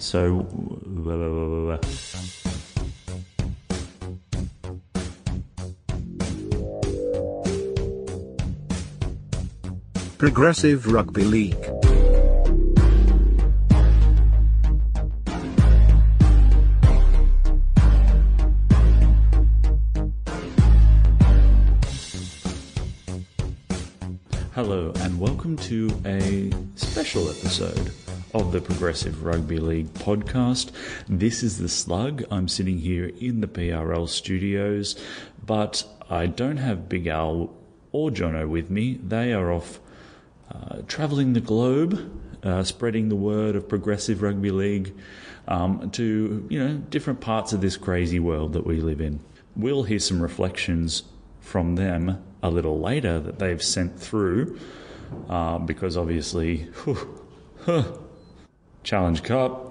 So. 0.00 0.46
Progressive 10.16 10.90
Rugby 10.90 11.24
League. 11.24 11.54
Hello, 24.54 24.92
and 25.00 25.20
welcome 25.20 25.56
to 25.58 25.90
a 26.06 26.50
special 26.76 27.28
episode 27.28 27.92
of 28.32 28.52
the 28.52 28.60
Progressive 28.60 29.24
Rugby 29.24 29.58
League 29.58 29.92
podcast. 29.94 30.70
This 31.08 31.42
is 31.42 31.58
the 31.58 31.68
slug. 31.68 32.24
I'm 32.30 32.48
sitting 32.48 32.78
here 32.78 33.10
in 33.20 33.40
the 33.40 33.46
PRL 33.46 34.08
studios, 34.08 34.94
but 35.44 35.84
I 36.08 36.26
don't 36.26 36.58
have 36.58 36.88
Big 36.88 37.06
Al 37.06 37.52
or 37.92 38.10
Jono 38.10 38.48
with 38.48 38.70
me. 38.70 39.00
They 39.02 39.32
are 39.32 39.52
off 39.52 39.80
uh, 40.50 40.82
traveling 40.86 41.32
the 41.32 41.40
globe, 41.40 42.10
uh, 42.42 42.62
spreading 42.62 43.08
the 43.08 43.16
word 43.16 43.56
of 43.56 43.68
Progressive 43.68 44.22
Rugby 44.22 44.50
League 44.50 44.94
um, 45.48 45.90
to 45.90 46.46
you 46.48 46.58
know 46.58 46.76
different 46.76 47.20
parts 47.20 47.52
of 47.52 47.60
this 47.60 47.76
crazy 47.76 48.20
world 48.20 48.52
that 48.52 48.66
we 48.66 48.80
live 48.80 49.00
in. 49.00 49.20
We'll 49.56 49.82
hear 49.84 49.98
some 49.98 50.22
reflections 50.22 51.02
from 51.40 51.74
them 51.74 52.22
a 52.42 52.50
little 52.50 52.80
later 52.80 53.18
that 53.18 53.38
they've 53.38 53.62
sent 53.62 53.98
through 53.98 54.58
uh, 55.28 55.58
because 55.58 55.96
obviously, 55.96 56.58
whew, 56.84 57.26
huh, 57.64 57.84
Challenge 58.82 59.22
Cup. 59.22 59.70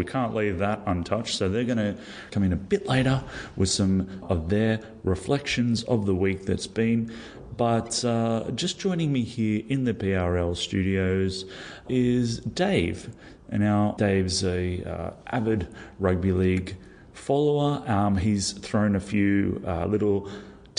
we 0.00 0.04
can't 0.06 0.34
leave 0.34 0.56
that 0.58 0.80
untouched, 0.86 1.34
so 1.34 1.50
they're 1.50 1.62
going 1.62 1.76
to 1.76 1.94
come 2.30 2.42
in 2.42 2.54
a 2.54 2.56
bit 2.56 2.86
later 2.86 3.22
with 3.54 3.68
some 3.68 4.08
of 4.30 4.48
their 4.48 4.80
reflections 5.04 5.82
of 5.82 6.06
the 6.06 6.14
week 6.14 6.46
that's 6.46 6.66
been. 6.66 7.12
But 7.58 8.02
uh, 8.02 8.50
just 8.54 8.78
joining 8.78 9.12
me 9.12 9.24
here 9.24 9.62
in 9.68 9.84
the 9.84 9.92
PRL 9.92 10.56
studios 10.56 11.44
is 11.86 12.38
Dave. 12.38 13.10
And 13.50 13.62
now 13.62 13.94
Dave's 13.98 14.42
a 14.42 14.82
uh, 14.84 15.10
avid 15.26 15.68
rugby 15.98 16.32
league 16.32 16.76
follower. 17.12 17.82
Um, 17.86 18.16
he's 18.16 18.52
thrown 18.52 18.96
a 18.96 19.00
few 19.00 19.62
uh, 19.66 19.84
little 19.84 20.30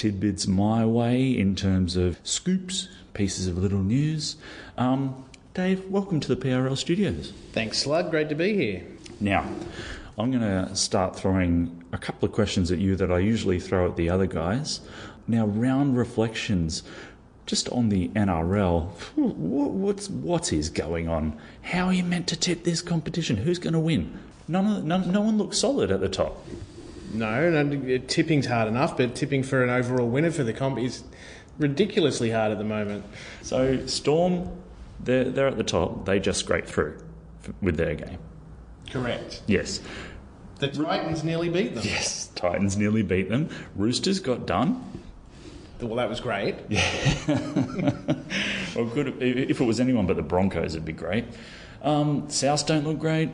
tidbits 0.01 0.47
my 0.47 0.83
way 0.83 1.29
in 1.29 1.55
terms 1.55 1.95
of 1.95 2.19
scoops, 2.23 2.87
pieces 3.13 3.45
of 3.45 3.55
little 3.55 3.83
news. 3.83 4.35
Um, 4.75 5.25
Dave, 5.53 5.87
welcome 5.91 6.19
to 6.21 6.27
the 6.33 6.35
PRL 6.35 6.75
studios. 6.75 7.33
Thanks, 7.51 7.77
Slug. 7.77 8.09
Great 8.09 8.27
to 8.29 8.33
be 8.33 8.55
here. 8.55 8.83
Now, 9.19 9.47
I'm 10.17 10.31
going 10.31 10.41
to 10.41 10.75
start 10.75 11.15
throwing 11.15 11.85
a 11.93 11.99
couple 11.99 12.27
of 12.27 12.33
questions 12.33 12.71
at 12.71 12.79
you 12.79 12.95
that 12.95 13.11
I 13.11 13.19
usually 13.19 13.59
throw 13.59 13.87
at 13.87 13.95
the 13.95 14.09
other 14.09 14.25
guys. 14.25 14.81
Now, 15.27 15.45
round 15.45 15.95
reflections. 15.95 16.81
Just 17.45 17.69
on 17.69 17.89
the 17.89 18.07
NRL, 18.09 18.89
wh- 19.15 19.37
what's 19.37 20.09
what 20.09 20.51
is 20.51 20.69
going 20.69 21.09
on? 21.09 21.37
How 21.61 21.87
are 21.87 21.93
you 21.93 22.03
meant 22.03 22.25
to 22.27 22.35
tip 22.35 22.63
this 22.63 22.81
competition? 22.81 23.37
Who's 23.37 23.59
going 23.59 23.73
to 23.73 23.79
win? 23.79 24.17
None, 24.47 24.65
of, 24.65 24.83
none, 24.83 25.11
no 25.11 25.21
one 25.21 25.37
looks 25.37 25.59
solid 25.59 25.91
at 25.91 25.99
the 25.99 26.09
top. 26.09 26.43
No, 27.13 27.49
no, 27.49 27.97
tipping's 27.99 28.45
hard 28.45 28.67
enough, 28.67 28.97
but 28.97 29.15
tipping 29.15 29.43
for 29.43 29.63
an 29.63 29.69
overall 29.69 30.07
winner 30.07 30.31
for 30.31 30.43
the 30.43 30.53
comp 30.53 30.79
is 30.79 31.03
ridiculously 31.57 32.31
hard 32.31 32.51
at 32.51 32.57
the 32.57 32.63
moment. 32.63 33.05
So 33.41 33.85
Storm, 33.85 34.49
they're, 34.99 35.25
they're 35.25 35.47
at 35.47 35.57
the 35.57 35.63
top. 35.63 36.05
They 36.05 36.19
just 36.19 36.39
scrape 36.39 36.65
through 36.65 36.97
with 37.61 37.77
their 37.77 37.95
game. 37.95 38.19
Correct. 38.89 39.41
Yes. 39.47 39.81
The 40.59 40.67
Titans 40.67 41.23
nearly 41.23 41.49
beat 41.49 41.75
them. 41.75 41.83
Yes. 41.83 42.27
Titans 42.35 42.77
nearly 42.77 43.01
beat 43.01 43.29
them. 43.29 43.49
Roosters 43.75 44.19
got 44.19 44.45
done. 44.45 44.83
Well, 45.81 45.95
that 45.95 46.09
was 46.09 46.19
great. 46.19 46.55
Yeah. 46.69 46.83
well, 48.75 48.85
good. 48.85 49.19
If 49.19 49.59
it 49.59 49.63
was 49.63 49.79
anyone 49.79 50.05
but 50.05 50.15
the 50.15 50.21
Broncos, 50.21 50.75
it'd 50.75 50.85
be 50.85 50.93
great. 50.93 51.25
Um, 51.81 52.27
Souths 52.27 52.65
don't 52.65 52.85
look 52.85 52.99
great. 52.99 53.31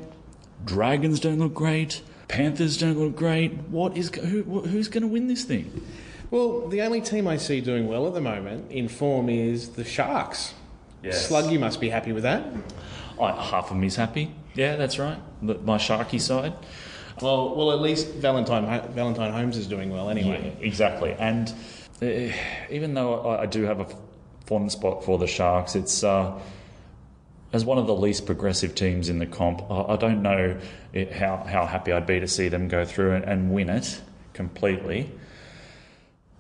Dragons 0.64 1.20
don't 1.20 1.40
look 1.40 1.54
great. 1.54 2.02
Panthers 2.28 2.78
don't 2.78 2.98
look 2.98 3.16
great. 3.16 3.54
What 3.70 3.96
is 3.98 4.10
who, 4.14 4.44
who's 4.62 4.88
going 4.90 5.02
to 5.02 5.08
win 5.08 5.28
this 5.28 5.44
thing? 5.44 5.82
Well, 6.30 6.68
the 6.68 6.82
only 6.82 7.00
team 7.02 7.28
I 7.28 7.38
see 7.38 7.62
doing 7.62 7.88
well 7.88 8.06
at 8.08 8.14
the 8.14 8.22
moment 8.22 8.70
in 8.72 8.90
form 8.90 9.30
is 9.30 9.70
the 9.70 9.86
Sharks. 9.86 10.54
Yes. 11.02 11.28
Slug, 11.28 11.52
you 11.52 11.60
must 11.60 11.80
be 11.80 11.90
happy 11.90 12.12
with 12.12 12.24
that. 12.24 12.44
I, 13.22 13.32
half 13.32 13.72
of 13.72 13.78
me's 13.78 13.96
happy. 13.96 14.36
Yeah, 14.56 14.76
that's 14.76 15.00
right. 15.00 15.18
The- 15.42 15.60
My 15.60 15.78
Sharky 15.78 16.20
side. 16.20 16.54
Well, 17.22 17.56
well, 17.56 17.72
at 17.72 17.80
least 17.82 18.10
Valentine 18.16 18.66
Valentine 18.92 19.32
Holmes 19.32 19.58
is 19.58 19.66
doing 19.68 19.90
well 19.90 20.10
anyway. 20.10 20.54
Yeah, 20.60 20.66
exactly. 20.68 21.14
And 21.18 21.52
uh, 22.02 22.32
even 22.70 22.94
though 22.94 23.22
I, 23.28 23.44
I 23.44 23.46
do 23.46 23.64
have 23.64 23.80
a 23.80 23.88
fond 24.46 24.72
spot 24.72 25.04
for 25.04 25.18
the 25.18 25.28
Sharks, 25.28 25.76
it's 25.76 26.04
uh, 26.04 26.38
as 27.54 27.64
one 27.64 27.78
of 27.78 27.88
the 27.88 27.96
least 27.96 28.26
progressive 28.26 28.76
teams 28.76 29.10
in 29.10 29.20
the 29.20 29.26
comp. 29.26 29.62
I, 29.72 29.96
don't 29.96 30.22
know 30.22 30.60
how 31.14 31.38
how 31.38 31.66
happy 31.66 31.92
I'd 31.92 32.06
be 32.06 32.20
to 32.20 32.28
see 32.28 32.50
them 32.50 32.68
go 32.68 32.86
through 32.86 33.14
and, 33.14 33.26
and 33.26 33.52
win 33.54 33.70
it 33.70 34.02
completely. 34.34 35.12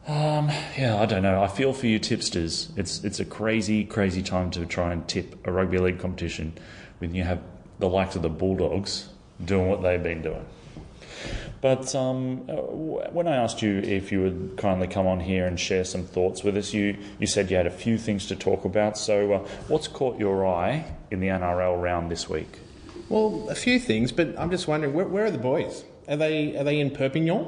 Um, 0.07 0.49
yeah, 0.77 0.97
I 0.97 1.05
don't 1.05 1.23
know. 1.23 1.43
I 1.43 1.47
feel 1.47 1.73
for 1.73 1.87
you 1.87 1.99
tipsters. 1.99 2.71
It's 2.77 3.03
it's 3.03 3.19
a 3.19 3.25
crazy, 3.25 3.83
crazy 3.83 4.23
time 4.23 4.51
to 4.51 4.65
try 4.65 4.93
and 4.93 5.07
tip 5.07 5.35
a 5.45 5.51
rugby 5.51 5.79
league 5.79 5.99
competition 5.99 6.53
when 6.99 7.13
you 7.13 7.23
have 7.23 7.41
the 7.79 7.89
likes 7.89 8.15
of 8.15 8.21
the 8.21 8.29
Bulldogs 8.29 9.09
doing 9.43 9.67
what 9.67 9.81
they've 9.81 10.01
been 10.01 10.21
doing. 10.21 10.45
But 11.61 11.93
um, 11.95 12.45
uh, 12.49 12.53
when 12.53 13.27
I 13.27 13.35
asked 13.35 13.61
you 13.61 13.79
if 13.79 14.11
you 14.11 14.21
would 14.21 14.53
kindly 14.57 14.87
come 14.87 15.07
on 15.07 15.19
here 15.19 15.47
and 15.47 15.59
share 15.59 15.83
some 15.83 16.03
thoughts 16.03 16.43
with 16.43 16.55
us, 16.55 16.73
you, 16.73 16.97
you 17.19 17.27
said 17.27 17.49
you 17.49 17.57
had 17.57 17.65
a 17.65 17.71
few 17.71 17.97
things 17.97 18.27
to 18.27 18.35
talk 18.35 18.65
about. 18.65 18.97
So, 18.97 19.33
uh, 19.33 19.39
what's 19.67 19.87
caught 19.87 20.19
your 20.19 20.45
eye 20.45 20.85
in 21.09 21.19
the 21.19 21.27
NRL 21.27 21.81
round 21.81 22.11
this 22.11 22.29
week? 22.29 22.59
Well, 23.09 23.47
a 23.49 23.55
few 23.55 23.79
things, 23.79 24.11
but 24.11 24.37
I'm 24.37 24.51
just 24.51 24.67
wondering 24.67 24.93
where, 24.93 25.07
where 25.07 25.25
are 25.25 25.31
the 25.31 25.37
boys? 25.37 25.83
Are 26.07 26.17
they 26.17 26.55
are 26.57 26.63
they 26.63 26.79
in 26.79 26.91
Perpignan? 26.91 27.47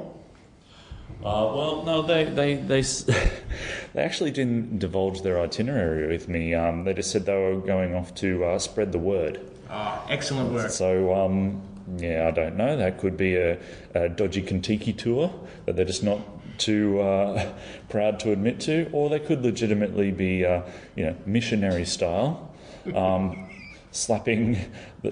Uh, 1.20 1.52
well, 1.54 1.82
no, 1.84 2.02
they 2.02 2.24
they 2.24 2.54
they 2.54 2.80
they 3.92 4.02
actually 4.02 4.30
didn't 4.30 4.78
divulge 4.78 5.22
their 5.22 5.38
itinerary 5.40 6.08
with 6.08 6.28
me. 6.28 6.54
Um, 6.54 6.84
they 6.84 6.94
just 6.94 7.10
said 7.10 7.26
they 7.26 7.34
were 7.34 7.60
going 7.60 7.94
off 7.94 8.14
to 8.16 8.44
uh, 8.44 8.58
spread 8.58 8.92
the 8.92 8.98
word. 8.98 9.40
Ah, 9.68 10.04
excellent 10.08 10.52
work. 10.52 10.70
So, 10.70 11.14
um, 11.14 11.62
yeah, 11.96 12.26
I 12.28 12.30
don't 12.30 12.56
know. 12.56 12.76
That 12.76 12.98
could 12.98 13.16
be 13.16 13.36
a, 13.36 13.58
a 13.94 14.08
dodgy 14.08 14.42
Kentucky 14.42 14.92
tour 14.92 15.32
that 15.66 15.76
they're 15.76 15.84
just 15.84 16.04
not 16.04 16.20
too 16.58 17.00
uh, 17.00 17.52
proud 17.88 18.20
to 18.20 18.32
admit 18.32 18.60
to, 18.60 18.88
or 18.92 19.08
they 19.10 19.20
could 19.20 19.42
legitimately 19.42 20.10
be, 20.10 20.44
uh, 20.44 20.62
you 20.96 21.06
know, 21.06 21.16
missionary 21.26 21.84
style, 21.84 22.54
um, 22.94 23.48
slapping 23.92 24.56
the, 25.02 25.10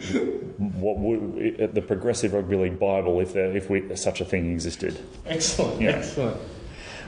what 0.58 0.98
would, 0.98 1.74
the 1.74 1.82
progressive 1.82 2.32
rugby 2.32 2.56
league 2.56 2.78
Bible 2.78 3.18
if 3.20 3.32
there, 3.32 3.56
if 3.56 3.68
we, 3.70 3.94
such 3.96 4.20
a 4.20 4.24
thing 4.24 4.52
existed. 4.52 4.98
Excellent, 5.26 5.80
Yeah. 5.80 5.90
excellent. 5.90 6.36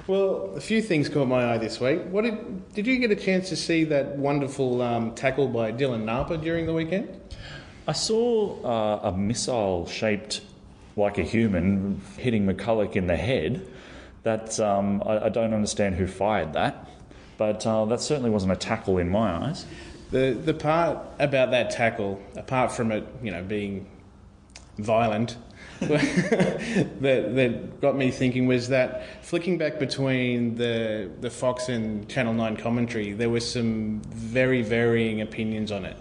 Well, 0.06 0.54
a 0.56 0.60
few 0.60 0.82
things 0.82 1.08
caught 1.08 1.28
my 1.28 1.52
eye 1.52 1.58
this 1.58 1.78
week. 1.78 2.00
What 2.10 2.24
did 2.24 2.72
did 2.72 2.86
you 2.86 2.98
get 2.98 3.12
a 3.12 3.16
chance 3.16 3.48
to 3.50 3.56
see 3.56 3.84
that 3.84 4.16
wonderful 4.16 4.82
um, 4.82 5.14
tackle 5.14 5.46
by 5.46 5.70
Dylan 5.70 6.02
Napa 6.04 6.36
during 6.36 6.66
the 6.66 6.72
weekend? 6.72 7.20
I 7.90 7.92
saw 7.92 8.62
uh, 8.62 9.08
a 9.08 9.12
missile 9.16 9.84
shaped 9.88 10.42
like 10.94 11.18
a 11.18 11.24
human 11.24 12.00
hitting 12.18 12.46
McCullough 12.46 12.94
in 12.94 13.08
the 13.08 13.16
head. 13.16 13.66
That 14.22 14.60
um, 14.60 15.02
I, 15.04 15.24
I 15.24 15.28
don't 15.28 15.52
understand 15.52 15.96
who 15.96 16.06
fired 16.06 16.52
that, 16.52 16.88
but 17.36 17.66
uh, 17.66 17.86
that 17.86 18.00
certainly 18.00 18.30
wasn't 18.30 18.52
a 18.52 18.56
tackle 18.56 18.98
in 18.98 19.08
my 19.08 19.44
eyes. 19.44 19.66
The 20.12 20.40
the 20.40 20.54
part 20.54 20.98
about 21.18 21.50
that 21.50 21.72
tackle, 21.72 22.22
apart 22.36 22.70
from 22.70 22.92
it, 22.92 23.04
you 23.24 23.32
know, 23.32 23.42
being 23.42 23.88
violent, 24.78 25.36
that 25.80 27.00
that 27.00 27.80
got 27.80 27.96
me 27.96 28.12
thinking 28.12 28.46
was 28.46 28.68
that 28.68 29.24
flicking 29.24 29.58
back 29.58 29.80
between 29.80 30.54
the 30.54 31.10
the 31.20 31.30
Fox 31.30 31.68
and 31.68 32.08
Channel 32.08 32.34
Nine 32.34 32.56
commentary, 32.56 33.14
there 33.14 33.30
were 33.30 33.40
some 33.40 34.00
very 34.14 34.62
varying 34.62 35.22
opinions 35.22 35.72
on 35.72 35.84
it. 35.84 35.96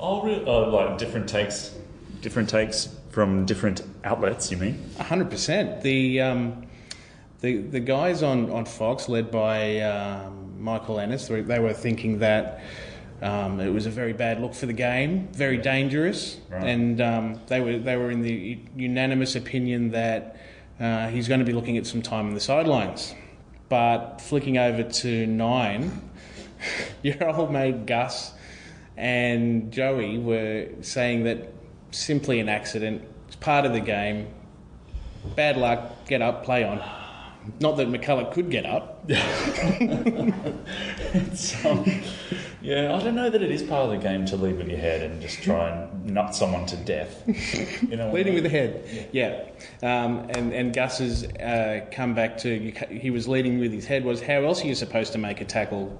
Oh, 0.00 0.22
really? 0.22 0.44
Oh, 0.46 0.68
like 0.70 0.98
different 0.98 1.28
takes, 1.28 1.74
different 2.22 2.48
takes 2.48 2.88
from 3.10 3.44
different 3.44 3.82
outlets. 4.04 4.50
You 4.50 4.56
mean? 4.56 4.90
hundred 4.98 5.30
percent. 5.30 5.82
The 5.82 6.20
um, 6.20 6.66
the 7.40 7.58
the 7.58 7.80
guys 7.80 8.22
on, 8.22 8.50
on 8.50 8.64
Fox, 8.64 9.08
led 9.08 9.30
by 9.30 9.80
um, 9.80 10.62
Michael 10.62 10.98
Ennis, 11.00 11.28
they 11.28 11.58
were 11.58 11.72
thinking 11.72 12.18
that 12.20 12.62
um, 13.22 13.60
it 13.60 13.68
was 13.70 13.84
a 13.86 13.90
very 13.90 14.12
bad 14.14 14.40
look 14.40 14.54
for 14.54 14.66
the 14.66 14.72
game, 14.72 15.28
very 15.32 15.58
dangerous, 15.58 16.38
Right. 16.48 16.64
and 16.64 17.00
um, 17.00 17.40
they 17.48 17.60
were 17.60 17.78
they 17.78 17.96
were 17.96 18.10
in 18.10 18.22
the 18.22 18.58
unanimous 18.76 19.36
opinion 19.36 19.90
that 19.90 20.36
uh, 20.78 21.08
he's 21.08 21.28
going 21.28 21.40
to 21.40 21.46
be 21.46 21.52
looking 21.52 21.76
at 21.76 21.86
some 21.86 22.00
time 22.00 22.26
on 22.28 22.34
the 22.34 22.40
sidelines. 22.40 23.14
But 23.68 24.20
flicking 24.20 24.56
over 24.58 24.82
to 24.82 25.26
nine, 25.26 26.10
your 27.02 27.28
old 27.28 27.52
mate 27.52 27.84
Gus 27.86 28.32
and 29.00 29.72
Joey 29.72 30.18
were 30.18 30.68
saying 30.82 31.24
that 31.24 31.52
simply 31.90 32.38
an 32.38 32.48
accident. 32.50 33.02
It's 33.26 33.36
part 33.36 33.64
of 33.64 33.72
the 33.72 33.80
game. 33.80 34.28
Bad 35.34 35.56
luck. 35.56 36.06
Get 36.06 36.20
up. 36.20 36.44
Play 36.44 36.64
on. 36.64 36.82
Not 37.60 37.78
that 37.78 37.88
McCullough 37.88 38.32
could 38.32 38.50
get 38.50 38.66
up. 38.66 39.10
Um, 41.64 41.84
yeah, 42.62 42.94
I 42.94 43.02
don't 43.02 43.16
know 43.16 43.30
that 43.30 43.42
it 43.42 43.50
is 43.50 43.62
part 43.64 43.86
of 43.86 43.90
the 43.90 43.96
game 43.96 44.24
to 44.26 44.36
lead 44.36 44.58
with 44.58 44.68
your 44.68 44.78
head 44.78 45.02
and 45.02 45.20
just 45.20 45.42
try 45.42 45.70
and 45.70 46.06
nut 46.06 46.34
someone 46.36 46.66
to 46.66 46.76
death. 46.76 47.24
You 47.82 47.96
know, 47.96 48.12
Leading 48.12 48.34
with 48.34 48.44
the 48.44 48.48
head, 48.48 49.08
yeah. 49.10 49.44
Um, 49.82 50.28
and 50.30 50.52
and 50.52 50.72
Gus's 50.72 51.24
uh, 51.24 51.86
come 51.90 52.14
back 52.14 52.38
to 52.38 52.70
he 52.90 53.10
was 53.10 53.26
leading 53.26 53.58
with 53.58 53.72
his 53.72 53.86
head. 53.86 54.04
Was 54.04 54.20
how 54.20 54.44
else 54.44 54.62
are 54.62 54.68
you 54.68 54.74
supposed 54.76 55.12
to 55.12 55.18
make 55.18 55.40
a 55.40 55.44
tackle? 55.44 55.98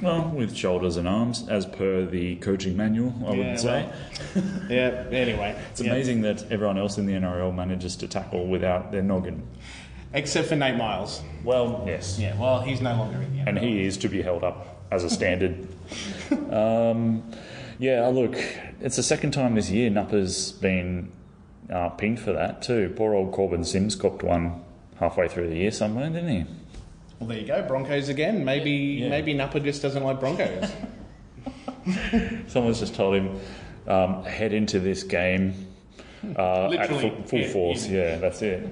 Well, 0.00 0.28
with 0.30 0.54
shoulders 0.56 0.96
and 0.96 1.08
arms, 1.08 1.46
as 1.48 1.66
per 1.66 2.04
the 2.06 2.36
coaching 2.36 2.76
manual, 2.76 3.12
I 3.26 3.32
Yeah, 3.34 3.50
would 3.50 3.60
say. 3.60 3.88
Yeah. 4.68 5.04
Anyway, 5.10 5.56
It's 5.72 5.80
amazing 5.80 6.22
that 6.22 6.50
everyone 6.50 6.78
else 6.78 6.96
in 6.98 7.06
the 7.06 7.14
NRL 7.14 7.54
manages 7.54 7.96
to 7.96 8.08
tackle 8.08 8.46
without 8.46 8.92
their 8.92 9.02
noggin. 9.02 9.42
except 10.14 10.48
for 10.48 10.56
Nate 10.56 10.76
Miles. 10.76 11.22
Well, 11.44 11.84
yes. 11.86 12.18
Yeah. 12.18 12.38
Well, 12.38 12.60
he's 12.60 12.80
no 12.80 12.94
longer 12.96 13.20
in 13.20 13.32
the 13.32 13.38
NRL. 13.42 13.48
and 13.48 13.58
he 13.58 13.84
is 13.84 13.96
to 13.98 14.08
be 14.08 14.22
held 14.22 14.44
up 14.44 14.80
as 14.90 15.02
a 15.04 15.10
standard. 15.10 15.66
um, 16.52 17.22
yeah, 17.78 18.06
look, 18.08 18.36
it's 18.80 18.96
the 18.96 19.02
second 19.02 19.32
time 19.32 19.54
this 19.54 19.70
year 19.70 19.90
Napa's 19.90 20.52
been 20.52 21.10
uh, 21.68 21.88
pinged 21.90 22.20
for 22.20 22.32
that 22.32 22.62
too. 22.62 22.92
Poor 22.96 23.14
old 23.14 23.32
Korbin 23.32 23.64
Sims 23.66 23.96
copped 23.96 24.22
one 24.22 24.62
halfway 24.98 25.28
through 25.28 25.48
the 25.48 25.56
year 25.56 25.70
somewhere, 25.70 26.08
didn't 26.10 26.28
he? 26.28 26.46
Well, 27.20 27.28
there 27.28 27.38
you 27.38 27.46
go. 27.46 27.62
Broncos 27.62 28.08
again. 28.08 28.44
Maybe 28.44 28.70
Yeah. 29.02 29.08
maybe 29.10 29.34
Napa 29.34 29.60
just 29.60 29.82
doesn't 29.82 30.02
like 30.02 30.18
Broncos. 30.20 30.70
Someone's 32.48 32.80
just 32.80 32.94
told 32.94 33.14
him 33.14 33.38
um, 33.86 34.24
head 34.24 34.52
into 34.52 34.78
this 34.80 35.02
game 35.02 35.54
uh, 36.36 36.64
at 36.66 36.70
Literally, 36.70 37.10
full, 37.10 37.22
full 37.24 37.44
force. 37.48 37.86
in. 37.86 37.94
Yeah, 37.94 38.16
that's 38.16 38.42
it. 38.42 38.66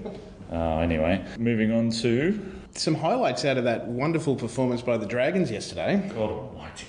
Uh, 0.52 0.78
anyway, 0.78 1.24
moving 1.38 1.72
on 1.72 1.90
to 1.90 2.38
Some 2.74 2.94
highlights 2.94 3.44
out 3.44 3.58
of 3.58 3.64
that 3.64 3.86
wonderful 3.86 4.34
performance 4.36 4.82
by 4.82 4.96
the 4.96 5.06
Dragons 5.06 5.50
yesterday. 5.50 6.10
God 6.14 6.30
Almighty. 6.30 6.86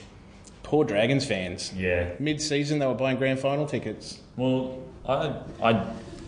Poor 0.63 0.85
Dragons 0.85 1.25
fans. 1.25 1.73
Yeah, 1.75 2.11
Mid-season, 2.19 2.79
they 2.79 2.85
were 2.85 2.93
buying 2.93 3.17
grand 3.17 3.39
final 3.39 3.65
tickets. 3.65 4.19
Well, 4.37 4.79
I, 5.05 5.35
I, 5.63 5.71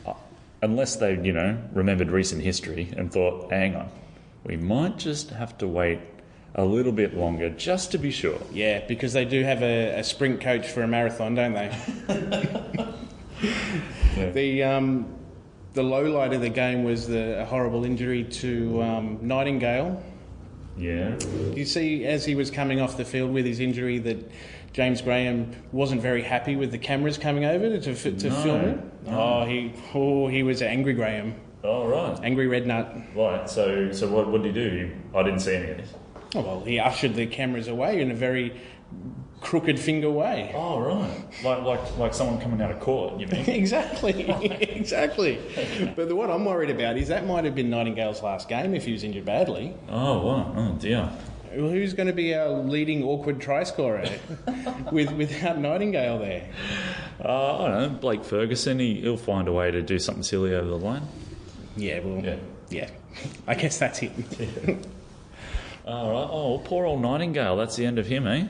I, 0.07 0.15
unless 0.63 0.95
they, 0.95 1.13
you 1.21 1.31
know, 1.31 1.57
remembered 1.73 2.09
recent 2.09 2.41
history 2.41 2.91
and 2.97 3.11
thought, 3.13 3.51
hang 3.51 3.75
on, 3.75 3.89
we 4.43 4.57
might 4.57 4.97
just 4.97 5.29
have 5.31 5.57
to 5.59 5.67
wait 5.67 5.99
a 6.55 6.65
little 6.65 6.91
bit 6.91 7.15
longer 7.15 7.49
just 7.49 7.91
to 7.91 7.97
be 7.97 8.11
sure. 8.11 8.39
Yeah, 8.51 8.85
because 8.87 9.13
they 9.13 9.25
do 9.25 9.43
have 9.43 9.61
a, 9.63 9.99
a 9.99 10.03
sprint 10.03 10.41
coach 10.41 10.67
for 10.67 10.83
a 10.83 10.87
marathon, 10.87 11.35
don't 11.35 11.53
they? 11.53 11.75
Yeah. 12.07 12.91
The 14.33 14.61
um, 14.61 15.15
the 15.73 15.81
low 15.83 16.03
light 16.03 16.33
of 16.33 16.41
the 16.41 16.49
game 16.49 16.83
was 16.83 17.07
the 17.07 17.41
a 17.41 17.45
horrible 17.45 17.85
injury 17.85 18.23
to 18.25 18.83
um, 18.83 19.19
Nightingale. 19.21 20.03
Yeah. 20.77 21.17
You 21.55 21.65
see, 21.65 22.05
as 22.05 22.25
he 22.25 22.35
was 22.35 22.51
coming 22.51 22.81
off 22.81 22.97
the 22.97 23.05
field 23.05 23.31
with 23.31 23.45
his 23.45 23.59
injury, 23.59 23.97
that 23.99 24.29
James 24.73 25.01
Graham 25.01 25.51
wasn't 25.71 26.01
very 26.01 26.21
happy 26.21 26.55
with 26.55 26.71
the 26.71 26.77
cameras 26.77 27.17
coming 27.17 27.45
over 27.45 27.77
to, 27.77 27.95
to, 27.95 28.11
to 28.11 28.29
No, 28.29 28.43
film 28.43 28.61
it. 28.61 28.79
Oh, 29.07 29.45
he 29.45 29.73
oh 29.93 30.27
he 30.27 30.43
was 30.43 30.61
angry 30.61 30.93
Graham, 30.93 31.35
All 31.63 31.87
right. 31.87 32.19
angry 32.23 32.47
red 32.47 32.65
nut. 32.65 32.95
Right. 33.15 33.49
So, 33.49 33.91
so 33.91 34.07
what, 34.07 34.27
what 34.29 34.41
did 34.43 34.55
he 34.55 34.61
do? 34.61 34.91
I 35.15 35.23
didn't 35.23 35.39
see 35.41 35.55
any 35.55 35.71
of 35.71 35.77
this. 35.77 35.93
Oh, 36.33 36.41
well, 36.41 36.61
he 36.61 36.79
ushered 36.79 37.15
the 37.15 37.27
cameras 37.27 37.67
away 37.67 38.01
in 38.01 38.09
a 38.09 38.15
very 38.15 38.59
crooked 39.41 39.79
finger 39.79 40.09
way. 40.09 40.51
Oh, 40.55 40.79
right. 40.79 41.23
Like, 41.43 41.63
like, 41.63 41.97
like 41.97 42.13
someone 42.13 42.39
coming 42.39 42.61
out 42.61 42.71
of 42.71 42.79
court. 42.79 43.19
You 43.19 43.27
mean? 43.27 43.41
exactly, 43.49 44.29
exactly. 44.61 45.39
But 45.95 46.07
the, 46.09 46.15
what 46.15 46.29
I'm 46.29 46.45
worried 46.45 46.69
about 46.69 46.97
is 46.97 47.09
that 47.09 47.25
might 47.25 47.43
have 47.45 47.55
been 47.55 47.69
Nightingale's 47.69 48.21
last 48.23 48.47
game 48.49 48.73
if 48.73 48.85
he 48.85 48.91
was 48.93 49.03
injured 49.03 49.25
badly. 49.25 49.75
oh, 49.89 50.25
wow. 50.25 50.53
Oh 50.55 50.75
dear. 50.79 51.09
Well, 51.53 51.69
Who's 51.69 51.93
going 51.93 52.07
to 52.07 52.13
be 52.13 52.33
our 52.33 52.47
leading 52.49 53.03
awkward 53.03 53.41
try 53.41 53.63
scorer 53.63 54.05
with 54.91 55.11
without 55.11 55.57
Nightingale 55.59 56.19
there? 56.19 56.47
Uh, 57.23 57.57
I 57.57 57.67
don't 57.67 57.81
know. 57.93 57.99
Blake 57.99 58.23
Ferguson. 58.23 58.79
He, 58.79 59.01
he'll 59.01 59.17
find 59.17 59.49
a 59.49 59.51
way 59.51 59.69
to 59.69 59.81
do 59.81 59.99
something 59.99 60.23
silly 60.23 60.55
over 60.55 60.69
the 60.69 60.77
line. 60.77 61.01
Yeah, 61.75 61.99
well, 61.99 62.23
Yeah. 62.23 62.35
yeah. 62.69 62.89
I 63.47 63.55
guess 63.55 63.77
that's 63.77 64.01
it. 64.03 64.11
All 65.85 66.11
right. 66.11 66.29
Oh, 66.31 66.61
poor 66.63 66.85
old 66.85 67.01
Nightingale. 67.01 67.57
That's 67.57 67.75
the 67.75 67.85
end 67.85 67.97
of 67.99 68.07
him, 68.07 68.27
eh? 68.27 68.47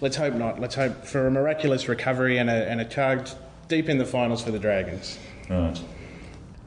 Let's 0.00 0.16
hope 0.16 0.34
not. 0.34 0.60
Let's 0.60 0.74
hope 0.74 1.04
for 1.04 1.26
a 1.26 1.30
miraculous 1.30 1.88
recovery 1.88 2.38
and 2.38 2.48
a, 2.50 2.68
and 2.70 2.80
a 2.80 2.84
charge 2.84 3.32
deep 3.68 3.88
in 3.88 3.98
the 3.98 4.04
finals 4.04 4.42
for 4.42 4.50
the 4.50 4.58
Dragons. 4.58 5.18
Right. 5.48 5.78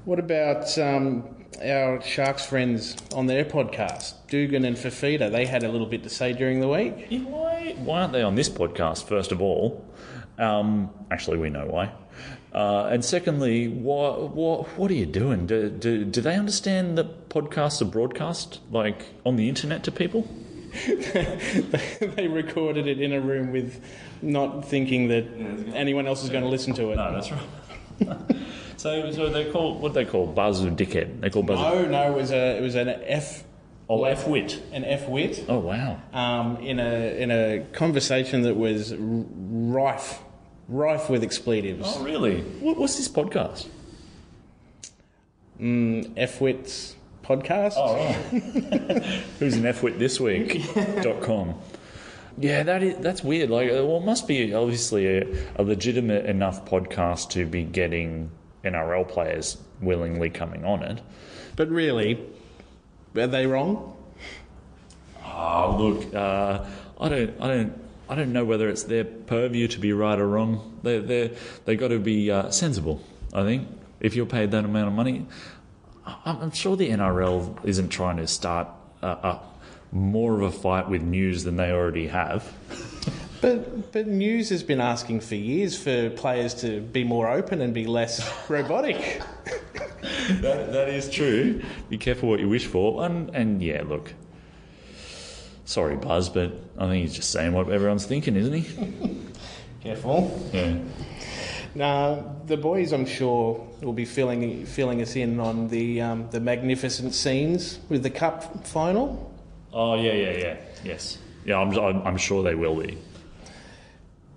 What 0.05 0.19
about 0.19 0.77
um, 0.77 1.23
our 1.63 2.01
Sharks 2.01 2.45
friends 2.45 2.97
on 3.15 3.27
their 3.27 3.45
podcast, 3.45 4.13
Dugan 4.27 4.65
and 4.65 4.75
Fifita? 4.75 5.31
They 5.31 5.45
had 5.45 5.63
a 5.63 5.69
little 5.69 5.87
bit 5.87 6.03
to 6.03 6.09
say 6.09 6.33
during 6.33 6.59
the 6.59 6.67
week. 6.67 7.07
Yeah, 7.09 7.19
why, 7.19 7.75
why 7.77 8.01
aren't 8.01 8.13
they 8.13 8.21
on 8.23 8.35
this 8.35 8.49
podcast, 8.49 9.05
first 9.05 9.31
of 9.31 9.41
all? 9.41 9.85
Um, 10.37 10.89
actually, 11.11 11.37
we 11.37 11.49
know 11.49 11.65
why. 11.67 11.91
Uh, 12.53 12.87
and 12.91 13.03
secondly, 13.03 13.67
what, 13.67 14.29
what, 14.35 14.67
what 14.77 14.91
are 14.91 14.93
you 14.93 15.07
doing? 15.07 15.47
Do, 15.47 15.69
do, 15.69 16.05
do 16.05 16.21
they 16.21 16.35
understand 16.35 16.97
that 16.99 17.29
podcasts 17.29 17.81
are 17.81 17.85
broadcast, 17.85 18.59
like, 18.69 19.05
on 19.25 19.37
the 19.37 19.49
internet 19.49 19.83
to 19.85 19.91
people? 19.91 20.27
they 20.87 22.27
recorded 22.27 22.87
it 22.87 22.99
in 23.01 23.11
a 23.13 23.19
room 23.21 23.51
with 23.51 23.83
not 24.21 24.65
thinking 24.65 25.07
that 25.07 25.25
anyone 25.73 26.07
else 26.07 26.23
is 26.23 26.29
going 26.29 26.43
to 26.43 26.49
listen 26.49 26.73
to 26.75 26.91
it. 26.91 26.95
No, 26.95 27.11
that's 27.13 27.31
right. 27.31 28.17
so, 28.77 29.11
so 29.11 29.29
they 29.29 29.51
call, 29.51 29.77
what 29.79 29.93
do 29.93 30.03
they 30.03 30.09
call? 30.09 30.27
Buzz 30.27 30.63
or 30.63 30.69
dickhead? 30.71 31.21
They 31.21 31.29
call 31.29 31.43
Buzz 31.43 31.59
No, 31.59 31.85
no, 31.85 32.11
it 32.11 32.15
was 32.15 32.31
a 32.31 32.57
it 32.57 32.61
was 32.61 32.75
an 32.75 32.89
F 32.89 33.43
Oh, 33.89 34.05
F-wit. 34.05 34.63
an 34.71 34.85
F 34.85 35.07
wit 35.09 35.45
Oh, 35.49 35.59
wow. 35.59 36.01
um, 36.13 36.57
in 36.57 36.79
a 36.79 37.21
in 37.21 37.29
a 37.31 37.65
conversation 37.73 38.43
that 38.43 38.55
was 38.55 38.95
rife 38.97 40.19
rife 40.67 41.09
with 41.09 41.23
expletives. 41.23 41.87
Oh, 41.97 42.03
really? 42.03 42.41
What, 42.41 42.77
what's 42.77 42.97
this 42.97 43.09
podcast? 43.09 43.67
F 46.17 46.41
wits 46.41 46.95
podcast. 47.23 47.73
Oh, 47.77 47.95
right. 47.95 49.03
Who's 49.39 49.55
an 49.55 49.65
F-wit 49.65 49.97
this 49.97 50.19
week? 50.19 50.61
dot 51.01 51.21
com. 51.21 51.55
Yeah, 52.37 52.63
that 52.63 52.83
is 52.83 52.97
that's 52.97 53.23
weird. 53.23 53.49
Like, 53.49 53.69
uh, 53.69 53.85
well, 53.85 53.97
it 53.97 54.05
must 54.05 54.27
be 54.27 54.53
obviously 54.53 55.07
a, 55.07 55.27
a 55.55 55.63
legitimate 55.63 56.25
enough 56.25 56.65
podcast 56.65 57.29
to 57.31 57.45
be 57.45 57.63
getting 57.63 58.31
NRL 58.63 59.07
players 59.07 59.57
willingly 59.81 60.29
coming 60.29 60.65
on 60.65 60.83
it. 60.83 61.01
But 61.55 61.69
really, 61.69 62.19
are 63.15 63.27
they 63.27 63.45
wrong? 63.45 63.95
Oh, 65.25 65.77
look, 65.79 66.13
uh, 66.13 66.65
I 66.99 67.09
don't, 67.09 67.41
I 67.41 67.47
don't, 67.47 67.82
I 68.13 68.15
don't 68.15 68.31
know 68.31 68.45
whether 68.45 68.69
it's 68.69 68.83
their 68.83 69.05
purview 69.05 69.67
to 69.69 69.79
be 69.79 69.91
right 69.91 70.19
or 70.19 70.27
wrong. 70.27 70.77
They, 70.83 70.99
they, 70.99 71.35
they 71.65 71.75
got 71.75 71.87
to 71.87 71.97
be 71.97 72.29
uh, 72.29 72.51
sensible. 72.51 73.01
I 73.33 73.41
think 73.41 73.67
if 73.99 74.15
you're 74.15 74.27
paid 74.27 74.51
that 74.51 74.63
amount 74.63 74.89
of 74.89 74.93
money, 74.93 75.25
I'm, 76.05 76.37
I'm 76.37 76.51
sure 76.51 76.75
the 76.75 76.91
NRL 76.91 77.65
isn't 77.65 77.89
trying 77.89 78.17
to 78.17 78.27
start 78.27 78.67
a, 79.01 79.07
a 79.07 79.41
more 79.91 80.35
of 80.35 80.43
a 80.43 80.51
fight 80.51 80.89
with 80.89 81.01
news 81.01 81.43
than 81.43 81.55
they 81.55 81.71
already 81.71 82.07
have. 82.07 82.53
But 83.41 83.91
but 83.91 84.07
news 84.07 84.47
has 84.51 84.63
been 84.63 84.79
asking 84.79 85.19
for 85.19 85.35
years 85.35 85.77
for 85.77 86.09
players 86.11 86.53
to 86.61 86.79
be 86.79 87.03
more 87.03 87.29
open 87.29 87.59
and 87.59 87.73
be 87.73 87.85
less 87.85 88.23
robotic. 88.49 88.95
that, 90.39 90.71
that 90.71 90.87
is 90.87 91.09
true. 91.09 91.61
Be 91.89 91.97
careful 91.97 92.29
what 92.29 92.39
you 92.39 92.47
wish 92.47 92.65
for. 92.67 93.03
And, 93.03 93.35
and 93.35 93.61
yeah, 93.61 93.83
look. 93.85 94.13
Sorry, 95.65 95.95
Buzz, 95.95 96.29
but 96.29 96.51
I 96.77 96.87
think 96.87 97.05
he's 97.05 97.15
just 97.15 97.31
saying 97.31 97.53
what 97.53 97.69
everyone's 97.69 98.05
thinking, 98.05 98.35
isn't 98.35 98.53
he? 98.53 99.17
Careful. 99.81 100.49
Yeah. 100.53 100.77
Now 101.75 102.35
the 102.45 102.57
boys, 102.57 102.91
I'm 102.91 103.05
sure, 103.05 103.65
will 103.81 103.93
be 103.93 104.05
filling 104.05 104.65
filling 104.65 105.01
us 105.01 105.15
in 105.15 105.39
on 105.39 105.67
the 105.69 106.01
um, 106.01 106.29
the 106.29 106.39
magnificent 106.39 107.13
scenes 107.15 107.79
with 107.89 108.03
the 108.03 108.09
cup 108.09 108.65
final. 108.67 109.33
Oh 109.71 109.95
yeah, 109.95 110.13
yeah, 110.13 110.37
yeah. 110.37 110.57
Yes. 110.83 111.17
Yeah, 111.45 111.57
I'm, 111.57 111.77
I'm, 111.77 112.07
I'm 112.07 112.17
sure 112.17 112.43
they 112.43 112.55
will 112.55 112.75
be. 112.75 112.97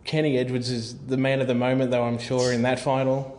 Kenny 0.04 0.38
Edwards 0.38 0.70
is 0.70 0.96
the 1.06 1.16
man 1.16 1.40
of 1.40 1.46
the 1.46 1.54
moment, 1.54 1.90
though 1.90 2.04
I'm 2.04 2.18
sure 2.18 2.52
in 2.52 2.62
that 2.62 2.80
final. 2.80 3.35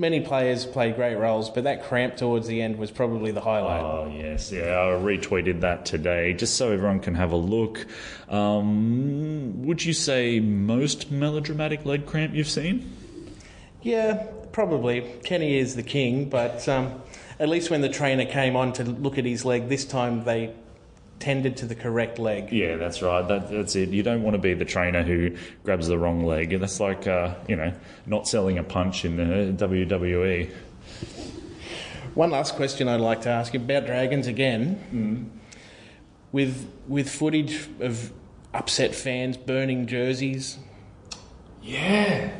Many 0.00 0.20
players 0.20 0.64
played 0.64 0.94
great 0.94 1.16
roles, 1.16 1.50
but 1.50 1.64
that 1.64 1.82
cramp 1.82 2.16
towards 2.16 2.46
the 2.46 2.62
end 2.62 2.78
was 2.78 2.92
probably 2.92 3.32
the 3.32 3.40
highlight. 3.40 3.82
Oh 3.82 4.08
yes, 4.16 4.52
yeah. 4.52 4.78
I 4.78 4.92
retweeted 4.96 5.62
that 5.62 5.84
today 5.84 6.34
just 6.34 6.54
so 6.54 6.70
everyone 6.70 7.00
can 7.00 7.16
have 7.16 7.32
a 7.32 7.36
look. 7.36 7.84
Um, 8.28 9.64
would 9.64 9.84
you 9.84 9.92
say 9.92 10.38
most 10.38 11.10
melodramatic 11.10 11.84
leg 11.84 12.06
cramp 12.06 12.32
you've 12.32 12.48
seen? 12.48 12.92
Yeah, 13.82 14.24
probably. 14.52 15.00
Kenny 15.24 15.58
is 15.58 15.74
the 15.74 15.82
king, 15.82 16.28
but 16.28 16.68
um, 16.68 17.02
at 17.40 17.48
least 17.48 17.68
when 17.68 17.80
the 17.80 17.88
trainer 17.88 18.24
came 18.24 18.54
on 18.54 18.72
to 18.74 18.84
look 18.84 19.18
at 19.18 19.24
his 19.24 19.44
leg 19.44 19.68
this 19.68 19.84
time, 19.84 20.22
they 20.22 20.54
tended 21.20 21.56
to 21.58 21.66
the 21.66 21.74
correct 21.74 22.18
leg. 22.18 22.52
Yeah, 22.52 22.76
that's 22.76 23.02
right. 23.02 23.26
That, 23.26 23.50
that's 23.50 23.74
it. 23.76 23.88
You 23.90 24.02
don't 24.02 24.22
want 24.22 24.34
to 24.34 24.38
be 24.38 24.54
the 24.54 24.64
trainer 24.64 25.02
who 25.02 25.36
grabs 25.64 25.88
the 25.88 25.98
wrong 25.98 26.24
leg. 26.24 26.58
That's 26.58 26.80
like, 26.80 27.06
uh, 27.06 27.34
you 27.48 27.56
know, 27.56 27.72
not 28.06 28.28
selling 28.28 28.58
a 28.58 28.62
punch 28.62 29.04
in 29.04 29.16
the 29.16 29.66
WWE. 29.66 30.50
One 32.14 32.30
last 32.30 32.56
question 32.56 32.88
I'd 32.88 33.00
like 33.00 33.22
to 33.22 33.28
ask 33.28 33.54
you 33.54 33.60
about 33.60 33.86
Dragons 33.86 34.26
again. 34.26 35.30
With 36.32 36.70
with 36.86 37.08
footage 37.08 37.68
of 37.80 38.12
upset 38.52 38.94
fans 38.94 39.36
burning 39.36 39.86
jerseys, 39.86 40.58
Yeah. 41.62 42.30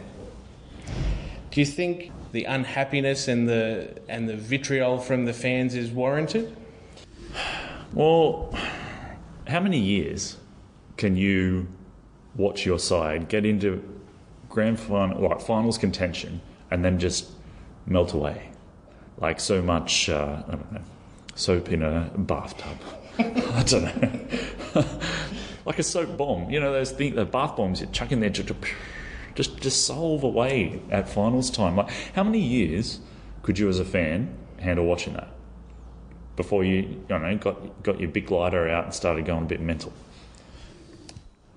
do 1.51 1.61
you 1.61 1.67
think 1.67 2.13
the 2.33 2.45
unhappiness 2.45 3.29
and 3.29 3.49
the 3.49 3.99
and 4.09 4.29
the 4.29 4.37
vitriol 4.37 4.99
from 4.99 5.25
the 5.25 5.33
fans 5.33 5.75
is 5.75 5.91
warranted? 5.91 6.55
Well, 7.95 8.55
how 9.47 9.61
many 9.61 9.79
years 9.79 10.37
can 10.97 11.17
you 11.17 11.69
watch 12.37 12.67
your 12.67 12.79
side 12.79 13.29
get 13.29 13.47
into 13.47 13.83
grand 14.49 14.79
final, 14.79 15.23
like 15.23 15.41
finals 15.41 15.79
contention, 15.79 16.41
and 16.71 16.85
then 16.85 16.99
just 16.99 17.31
melt 17.87 18.13
away, 18.13 18.51
like 19.17 19.41
so 19.41 19.63
much, 19.63 20.09
uh, 20.09 20.43
I 20.47 20.51
don't 20.51 20.73
know, 20.73 20.83
soap 21.35 21.73
in 21.73 21.83
a 21.83 22.11
bathtub. 22.17 22.79
I 23.19 23.63
don't 23.65 23.85
know, 23.85 24.85
like 25.65 25.79
a 25.79 25.83
soap 25.83 26.17
bomb. 26.19 26.51
You 26.51 26.61
know 26.61 26.73
those 26.73 26.91
things, 26.91 27.17
the 27.17 27.25
bath 27.25 27.57
bombs 27.57 27.81
you 27.81 27.87
chuck 27.87 28.13
in 28.13 28.21
there 28.21 28.31
just 28.31 28.49
to 28.49 28.57
just 29.35 29.61
dissolve 29.61 30.25
away 30.25 30.83
at 30.91 31.09
finals 31.09 31.51
time. 31.51 31.77
Like, 31.77 31.91
how 32.15 32.25
many 32.25 32.41
years 32.41 33.01
could 33.43 33.59
you, 33.59 33.69
as 33.69 33.79
a 33.79 33.85
fan, 33.85 34.37
handle 34.59 34.85
watching 34.85 35.15
that? 35.15 35.38
Before 36.39 36.65
you, 36.65 36.77
you 36.77 37.19
know, 37.19 37.37
got 37.37 37.83
got 37.83 38.01
your 38.01 38.09
big 38.09 38.31
lighter 38.31 38.67
out 38.71 38.85
and 38.85 38.95
started 38.95 39.27
going 39.27 39.43
a 39.43 39.47
bit 39.47 39.61
mental. 39.61 39.93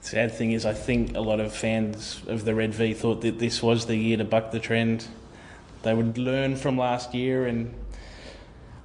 Sad 0.02 0.32
thing 0.32 0.52
is, 0.52 0.66
I 0.66 0.74
think 0.74 1.16
a 1.16 1.22
lot 1.22 1.40
of 1.40 1.56
fans 1.56 2.22
of 2.28 2.44
the 2.44 2.56
Red 2.56 2.74
V 2.74 2.94
thought 2.96 3.22
that 3.22 3.38
this 3.38 3.62
was 3.62 3.86
the 3.86 3.96
year 3.96 4.18
to 4.18 4.26
buck 4.26 4.52
the 4.52 4.60
trend. 4.60 5.08
They 5.84 5.94
would 5.94 6.18
learn 6.18 6.56
from 6.56 6.78
last 6.78 7.14
year, 7.14 7.46
and 7.46 7.72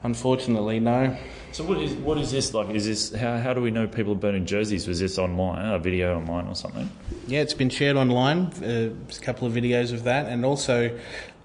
unfortunately, 0.03 0.79
no. 0.79 1.17
So 1.53 1.65
what 1.65 1.79
is 1.79 1.95
what 1.95 2.19
is 2.19 2.31
this 2.31 2.53
like? 2.53 2.69
Is 2.69 2.85
this 2.85 3.15
how, 3.15 3.39
how 3.39 3.55
do 3.55 3.63
we 3.63 3.71
know 3.71 3.89
people 3.89 4.13
are 4.13 4.17
burning 4.17 4.45
jerseys? 4.45 4.87
Was 4.87 5.01
this 5.01 5.19
online, 5.19 5.65
a 5.65 5.79
video 5.79 6.19
online 6.19 6.47
or 6.47 6.55
something? 6.55 6.91
Yeah, 7.27 7.41
it's 7.41 7.55
been 7.55 7.71
shared 7.71 7.97
online. 7.97 8.53
Uh, 8.63 8.91
a 9.11 9.21
couple 9.23 9.49
of 9.49 9.55
videos 9.55 9.95
of 9.95 10.05
that, 10.05 10.27
and 10.27 10.45
also 10.45 10.97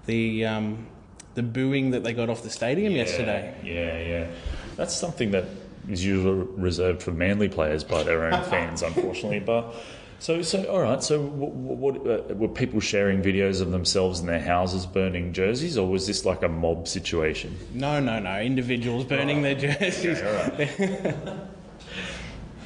the 0.04 0.44
um, 0.44 0.86
the 1.34 1.42
booing 1.42 1.90
that 1.90 2.04
they 2.04 2.12
got 2.12 2.28
off 2.28 2.42
the 2.42 2.50
stadium 2.50 2.92
yesterday. 2.92 3.54
Yeah, 3.62 3.98
yeah. 3.98 4.30
That's 4.76 4.94
something 4.94 5.30
that 5.32 5.44
is 5.88 6.04
usually 6.04 6.46
reserved 6.56 7.02
for 7.02 7.12
manly 7.12 7.48
players 7.48 7.84
by 7.84 8.02
their 8.02 8.24
own 8.26 8.44
fans, 8.50 8.82
unfortunately. 8.82 9.40
But 9.40 9.74
so, 10.18 10.42
so 10.42 10.64
all 10.64 10.80
right. 10.80 11.02
So, 11.02 11.20
what, 11.20 11.52
what 11.52 12.06
uh, 12.06 12.34
were 12.34 12.48
people 12.48 12.80
sharing 12.80 13.22
videos 13.22 13.60
of 13.60 13.70
themselves 13.70 14.20
in 14.20 14.26
their 14.26 14.40
houses 14.40 14.86
burning 14.86 15.32
jerseys, 15.32 15.76
or 15.76 15.88
was 15.88 16.06
this 16.06 16.24
like 16.24 16.42
a 16.42 16.48
mob 16.48 16.86
situation? 16.86 17.56
No, 17.72 18.00
no, 18.00 18.18
no. 18.18 18.40
Individuals 18.40 19.04
burning 19.04 19.42
their 19.42 19.54
jerseys. 19.54 20.22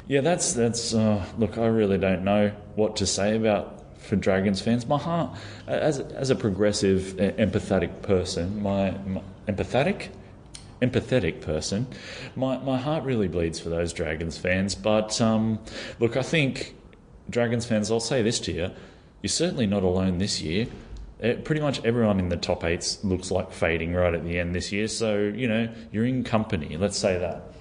Yeah, 0.07 0.21
that's 0.21 0.53
that's. 0.53 0.93
Uh, 0.93 1.25
look, 1.37 1.57
I 1.57 1.65
really 1.65 1.97
don't 1.97 2.23
know 2.23 2.53
what 2.75 2.95
to 2.97 3.05
say 3.05 3.35
about 3.35 3.83
for 4.07 4.15
Dragons 4.15 4.61
fans. 4.61 4.87
My 4.87 4.97
heart, 4.97 5.35
as 5.67 5.99
as 5.99 6.29
a 6.29 6.35
progressive, 6.35 7.01
empathetic 7.17 8.01
person, 8.01 8.61
my, 8.61 8.91
my 9.05 9.21
empathetic, 9.47 10.09
empathetic 10.81 11.41
person, 11.41 11.87
my 12.35 12.57
my 12.59 12.77
heart 12.77 13.03
really 13.03 13.27
bleeds 13.27 13.59
for 13.59 13.69
those 13.69 13.93
Dragons 13.93 14.37
fans. 14.37 14.75
But 14.75 15.19
um, 15.21 15.59
look, 15.99 16.17
I 16.17 16.23
think 16.23 16.75
Dragons 17.29 17.65
fans. 17.65 17.91
I'll 17.91 17.99
say 17.99 18.21
this 18.21 18.39
to 18.41 18.51
you: 18.51 18.71
you're 19.21 19.29
certainly 19.29 19.67
not 19.67 19.83
alone 19.83 20.17
this 20.17 20.41
year. 20.41 20.67
Uh, 21.21 21.33
pretty 21.43 21.61
much 21.61 21.83
everyone 21.83 22.19
in 22.19 22.29
the 22.29 22.37
top 22.37 22.63
eights 22.63 23.03
looks 23.03 23.31
like 23.31 23.51
fading 23.51 23.93
right 23.93 24.13
at 24.13 24.23
the 24.23 24.39
end 24.39 24.53
this 24.53 24.71
year. 24.71 24.87
So 24.87 25.17
you 25.17 25.47
know 25.47 25.69
you're 25.91 26.05
in 26.05 26.23
company. 26.23 26.77
Let's 26.77 26.97
say 26.97 27.17
that. 27.19 27.53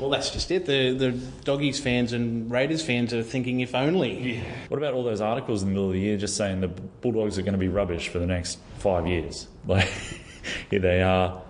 Well, 0.00 0.08
that's 0.08 0.30
just 0.30 0.50
it. 0.50 0.64
The 0.64 0.92
the 0.92 1.10
Doggies 1.44 1.78
fans 1.78 2.14
and 2.14 2.50
Raiders 2.50 2.80
fans 2.80 3.12
are 3.12 3.22
thinking, 3.22 3.60
if 3.60 3.74
only. 3.74 4.42
What 4.68 4.78
about 4.78 4.94
all 4.94 5.04
those 5.04 5.20
articles 5.20 5.62
in 5.62 5.68
the 5.68 5.74
middle 5.74 5.88
of 5.88 5.92
the 5.92 6.00
year 6.00 6.16
just 6.16 6.38
saying 6.38 6.62
the 6.62 6.68
Bulldogs 6.68 7.38
are 7.38 7.42
going 7.42 7.52
to 7.52 7.58
be 7.58 7.68
rubbish 7.68 8.08
for 8.08 8.18
the 8.18 8.26
next 8.26 8.58
five 8.78 9.06
years? 9.06 9.46
Like, 9.66 9.92
here 10.70 10.80
they 10.80 11.02
are, 11.02 11.42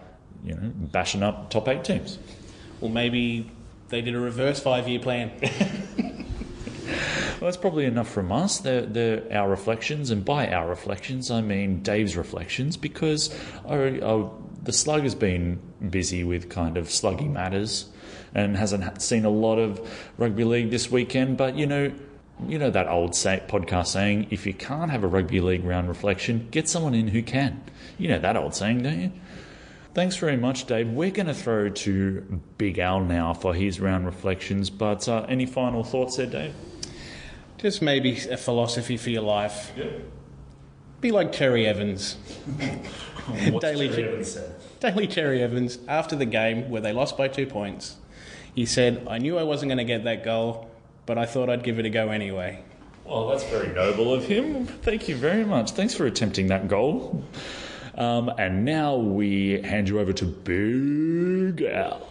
you 0.45 0.57
know, 0.57 0.73
bashing 0.75 1.23
up 1.23 1.49
top 1.49 1.69
eight 1.69 1.85
teams. 1.85 2.19
Well, 2.80 2.90
maybe 2.90 3.49
they 3.88 4.00
did 4.00 4.16
a 4.16 4.19
reverse 4.19 4.59
five 4.59 4.88
year 4.88 4.99
plan. 4.99 5.30
Well, 7.40 7.47
that's 7.47 7.57
probably 7.57 7.87
enough 7.87 8.09
from 8.11 8.33
us. 8.33 8.59
They're, 8.59 8.83
they're 8.83 9.23
our 9.33 9.49
reflections, 9.49 10.11
and 10.11 10.23
by 10.23 10.49
our 10.52 10.69
reflections, 10.69 11.30
I 11.30 11.40
mean 11.40 11.83
Dave's 11.83 12.14
reflections, 12.14 12.76
because 12.76 13.35
our, 13.64 13.99
our, 14.04 14.30
the 14.62 14.75
slug 14.75 15.04
has 15.04 15.14
been 15.14 15.59
busy 15.88 16.23
with 16.23 16.50
kind 16.50 16.76
of 16.76 16.88
sluggy 16.88 17.30
matters 17.30 17.87
and 18.34 18.56
hasn't 18.56 19.02
seen 19.02 19.25
a 19.25 19.30
lot 19.30 19.58
of 19.58 19.80
rugby 20.18 20.44
league 20.44 20.70
this 20.70 20.90
weekend. 20.90 21.37
But 21.37 21.56
you 21.56 21.66
know, 21.66 21.92
you 22.46 22.58
know 22.58 22.70
that 22.70 22.88
old 22.88 23.14
say, 23.14 23.42
podcast 23.49 23.88
saying, 23.88 24.28
if 24.30 24.46
you 24.46 24.54
can't 24.54 24.90
have 24.90 25.04
a 25.04 25.08
rugby 25.08 25.40
league 25.40 25.64
round 25.64 25.88
reflection, 25.88 26.49
get 26.50 26.68
someone 26.68 26.94
in 26.94 27.08
who 27.08 27.22
can. 27.22 27.62
You 27.99 28.08
know 28.08 28.18
that 28.18 28.37
old 28.37 28.54
saying, 28.54 28.82
don't 28.82 29.00
you? 29.00 29.12
Thanks 29.92 30.16
very 30.16 30.37
much, 30.37 30.66
Dave. 30.66 30.88
We're 30.88 31.10
going 31.10 31.26
to 31.26 31.34
throw 31.34 31.68
to 31.68 32.40
Big 32.58 32.78
Al 32.78 33.00
now 33.00 33.34
for 33.34 33.52
his 33.52 33.80
round 33.80 34.06
reflections. 34.06 34.70
But 34.70 35.08
uh, 35.08 35.26
any 35.28 35.46
final 35.46 35.82
thoughts 35.82 36.16
there, 36.16 36.26
Dave? 36.26 36.54
Just 37.58 37.82
maybe 37.82 38.16
a 38.30 38.37
philosophy 38.37 38.96
for 38.96 39.10
your 39.10 39.22
life. 39.22 39.72
Be 41.00 41.10
like 41.10 41.32
Terry 41.32 41.66
Evans. 41.66 42.16
Daily 43.60 43.88
Terry 43.88 44.25
Daily 44.80 45.06
Terry 45.06 45.42
Evans, 45.42 45.78
after 45.88 46.16
the 46.16 46.25
game 46.25 46.70
where 46.70 46.80
they 46.80 46.92
lost 46.92 47.16
by 47.18 47.28
two 47.28 47.46
points, 47.46 47.96
he 48.54 48.66
said, 48.66 49.07
I 49.09 49.19
knew 49.19 49.38
I 49.38 49.42
wasn't 49.42 49.71
going 49.71 49.78
to 49.78 49.85
get 49.85 50.04
that 50.04 50.25
goal, 50.25 50.71
but 51.07 51.19
I 51.19 51.26
thought 51.26 51.49
I'd 51.49 51.62
give 51.62 51.78
it 51.78 51.87
a 51.87 51.90
go 51.90 52.11
anyway. 52.11 52.62
Well, 53.04 53.28
that's 53.28 53.45
very 53.45 53.69
noble 53.75 54.12
of 54.14 54.25
him. 54.25 54.66
Thank 54.66 55.09
you 55.09 55.16
very 55.16 55.45
much. 55.45 55.73
Thanks 55.73 55.95
for 55.95 56.07
attempting 56.07 56.49
that 56.49 56.69
goal. 56.69 57.25
Um, 57.97 58.30
and 58.38 58.64
now 58.64 58.97
we 58.97 59.61
hand 59.62 59.88
you 59.88 59.99
over 59.99 60.12
to 60.12 60.25
Big 60.25 61.62
Al. 61.62 62.07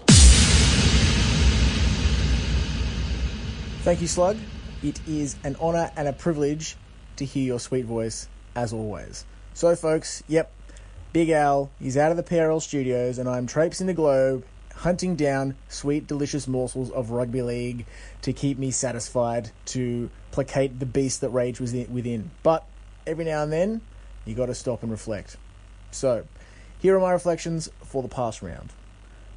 Thank 3.81 4.01
you, 4.01 4.07
Slug. 4.07 4.37
It 4.83 4.99
is 5.07 5.35
an 5.43 5.55
honour 5.55 5.91
and 5.95 6.07
a 6.07 6.13
privilege 6.13 6.75
to 7.15 7.25
hear 7.25 7.43
your 7.43 7.59
sweet 7.59 7.85
voice, 7.85 8.27
as 8.55 8.73
always. 8.73 9.25
So, 9.53 9.75
folks, 9.75 10.21
yep, 10.27 10.51
Big 11.11 11.29
Al, 11.29 11.71
he's 11.79 11.97
out 11.97 12.11
of 12.11 12.17
the 12.17 12.23
PRL 12.23 12.61
studios, 12.61 13.17
and 13.17 13.27
I'm 13.27 13.47
traipsing 13.47 13.87
the 13.87 13.93
globe, 13.93 14.43
hunting 14.79 15.15
down 15.15 15.55
sweet, 15.67 16.07
delicious 16.07 16.47
morsels 16.47 16.89
of 16.91 17.11
rugby 17.11 17.41
league 17.41 17.85
to 18.21 18.31
keep 18.31 18.57
me 18.57 18.71
satisfied, 18.71 19.51
to 19.65 20.09
placate 20.31 20.79
the 20.79 20.85
beast 20.85 21.19
that 21.19 21.29
rage 21.29 21.59
was 21.59 21.73
within. 21.73 22.31
But 22.43 22.65
every 23.05 23.25
now 23.25 23.43
and 23.43 23.51
then, 23.51 23.81
you 24.25 24.35
got 24.35 24.45
to 24.45 24.55
stop 24.55 24.81
and 24.81 24.91
reflect. 24.91 25.35
So, 25.91 26.25
here 26.79 26.95
are 26.95 26.99
my 27.01 27.11
reflections 27.11 27.69
for 27.83 28.01
the 28.01 28.07
past 28.07 28.41
round. 28.41 28.71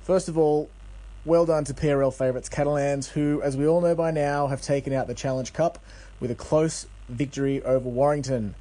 First 0.04 0.28
of 0.28 0.38
all, 0.38 0.70
well 1.24 1.44
done 1.44 1.64
to 1.64 1.74
PRL 1.74 2.14
favourites 2.14 2.48
Catalans, 2.48 3.08
who, 3.08 3.42
as 3.42 3.56
we 3.56 3.66
all 3.66 3.80
know 3.80 3.96
by 3.96 4.12
now, 4.12 4.46
have 4.46 4.62
taken 4.62 4.92
out 4.92 5.08
the 5.08 5.14
Challenge 5.14 5.52
Cup 5.52 5.80
with 6.20 6.30
a 6.30 6.36
close 6.36 6.86
victory 7.08 7.62
over 7.64 7.88
Warrington. 7.88 8.54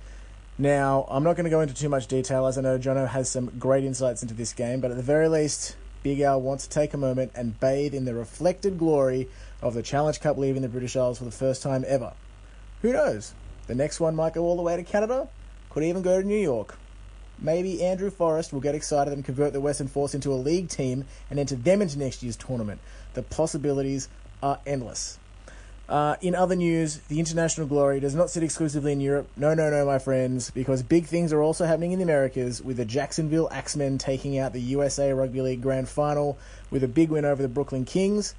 Now, 0.57 1.05
I'm 1.09 1.23
not 1.23 1.35
going 1.35 1.43
to 1.43 1.51
go 1.51 1.61
into 1.61 1.75
too 1.75 1.89
much 1.89 2.07
detail 2.07 2.47
as 2.47 2.57
I 2.57 2.61
know 2.61 2.79
Jono 2.79 3.07
has 3.07 3.29
some 3.29 3.51
great 3.59 3.83
insights 3.83 4.23
into 4.23 4.33
this 4.33 4.53
game, 4.53 4.81
but 4.81 4.89
at 4.89 4.97
the 4.97 5.03
very 5.03 5.27
least, 5.27 5.75
Big 6.03 6.19
Al 6.21 6.41
wants 6.41 6.65
to 6.65 6.69
take 6.69 6.93
a 6.93 6.97
moment 6.97 7.31
and 7.35 7.59
bathe 7.59 7.93
in 7.93 8.05
the 8.05 8.15
reflected 8.15 8.79
glory 8.79 9.29
of 9.61 9.73
the 9.73 9.83
Challenge 9.83 10.19
Cup 10.19 10.37
leaving 10.37 10.63
the 10.63 10.69
British 10.69 10.95
Isles 10.95 11.19
for 11.19 11.25
the 11.25 11.31
first 11.31 11.61
time 11.61 11.85
ever. 11.87 12.13
Who 12.81 12.91
knows? 12.91 13.33
The 13.67 13.75
next 13.75 13.99
one 13.99 14.15
might 14.15 14.33
go 14.33 14.43
all 14.43 14.55
the 14.55 14.63
way 14.63 14.75
to 14.75 14.83
Canada, 14.83 15.27
could 15.69 15.83
even 15.83 16.01
go 16.01 16.19
to 16.19 16.27
New 16.27 16.39
York. 16.39 16.77
Maybe 17.37 17.83
Andrew 17.83 18.09
Forrest 18.09 18.51
will 18.51 18.61
get 18.61 18.75
excited 18.75 19.13
and 19.13 19.23
convert 19.23 19.53
the 19.53 19.61
Western 19.61 19.87
Force 19.87 20.15
into 20.15 20.33
a 20.33 20.35
league 20.35 20.69
team 20.69 21.05
and 21.29 21.39
enter 21.39 21.55
them 21.55 21.81
into 21.81 21.97
next 21.97 22.23
year's 22.23 22.35
tournament. 22.35 22.81
The 23.13 23.23
possibilities 23.23 24.09
are 24.41 24.59
endless. 24.65 25.19
Uh, 25.91 26.15
in 26.21 26.33
other 26.35 26.55
news, 26.55 26.99
the 27.09 27.19
international 27.19 27.67
glory 27.67 27.99
does 27.99 28.15
not 28.15 28.29
sit 28.29 28.41
exclusively 28.43 28.93
in 28.93 29.01
Europe. 29.01 29.27
No, 29.35 29.53
no, 29.53 29.69
no, 29.69 29.85
my 29.85 29.99
friends, 29.99 30.49
because 30.49 30.81
big 30.81 31.05
things 31.05 31.33
are 31.33 31.41
also 31.41 31.65
happening 31.65 31.91
in 31.91 31.99
the 31.99 32.03
Americas 32.03 32.61
with 32.61 32.77
the 32.77 32.85
Jacksonville 32.85 33.49
Axemen 33.51 33.97
taking 33.97 34.39
out 34.39 34.53
the 34.53 34.61
USA 34.61 35.11
Rugby 35.11 35.41
League 35.41 35.61
Grand 35.61 35.89
Final 35.89 36.37
with 36.69 36.85
a 36.85 36.87
big 36.87 37.09
win 37.09 37.25
over 37.25 37.41
the 37.41 37.49
Brooklyn 37.49 37.83
Kings. 37.83 38.35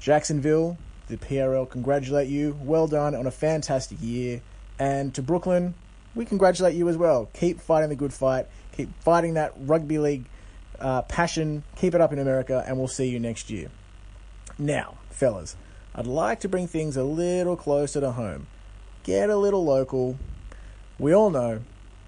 Jacksonville, 0.00 0.78
the 1.08 1.18
PRL 1.18 1.68
congratulate 1.68 2.28
you. 2.28 2.58
Well 2.62 2.86
done 2.86 3.14
on 3.14 3.26
a 3.26 3.30
fantastic 3.30 3.98
year. 4.00 4.40
And 4.78 5.14
to 5.14 5.20
Brooklyn, 5.20 5.74
we 6.14 6.24
congratulate 6.24 6.74
you 6.74 6.88
as 6.88 6.96
well. 6.96 7.28
Keep 7.34 7.60
fighting 7.60 7.90
the 7.90 7.96
good 7.96 8.14
fight. 8.14 8.46
Keep 8.78 8.88
fighting 9.02 9.34
that 9.34 9.52
rugby 9.58 9.98
league 9.98 10.24
uh, 10.80 11.02
passion. 11.02 11.64
Keep 11.76 11.96
it 11.96 12.00
up 12.00 12.14
in 12.14 12.18
America, 12.18 12.64
and 12.66 12.78
we'll 12.78 12.88
see 12.88 13.10
you 13.10 13.20
next 13.20 13.50
year. 13.50 13.70
Now, 14.56 14.94
fellas, 15.10 15.54
I'd 15.94 16.06
like 16.06 16.40
to 16.40 16.48
bring 16.48 16.66
things 16.66 16.96
a 16.96 17.04
little 17.04 17.56
closer 17.56 18.00
to 18.00 18.12
home. 18.12 18.48
Get 19.04 19.30
a 19.30 19.36
little 19.36 19.64
local. 19.64 20.18
We 20.98 21.14
all 21.14 21.30
know 21.30 21.60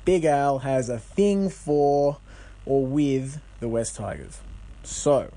Big 0.05 0.25
Al 0.25 0.61
has 0.61 0.89
a 0.89 0.99
thing 0.99 1.49
for 1.51 2.19
or 2.65 2.85
with 2.85 3.41
the 3.61 3.69
West 3.69 3.95
Tigers. 3.95 4.41
So, 4.83 5.31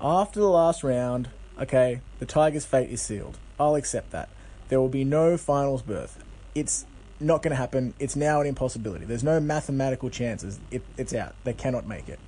after 0.00 0.38
the 0.38 0.48
last 0.48 0.84
round, 0.84 1.30
okay, 1.60 2.00
the 2.20 2.26
Tigers' 2.26 2.64
fate 2.64 2.90
is 2.90 3.02
sealed. 3.02 3.38
I'll 3.58 3.74
accept 3.74 4.12
that. 4.12 4.28
There 4.68 4.80
will 4.80 4.88
be 4.88 5.04
no 5.04 5.36
finals 5.36 5.82
berth. 5.82 6.22
It's 6.54 6.86
not 7.18 7.42
going 7.42 7.50
to 7.50 7.56
happen. 7.56 7.94
It's 7.98 8.14
now 8.14 8.40
an 8.40 8.46
impossibility. 8.46 9.04
There's 9.04 9.24
no 9.24 9.40
mathematical 9.40 10.10
chances. 10.10 10.60
It, 10.70 10.82
it's 10.96 11.12
out. 11.12 11.34
They 11.42 11.52
cannot 11.52 11.86
make 11.86 12.08
it. 12.08 12.20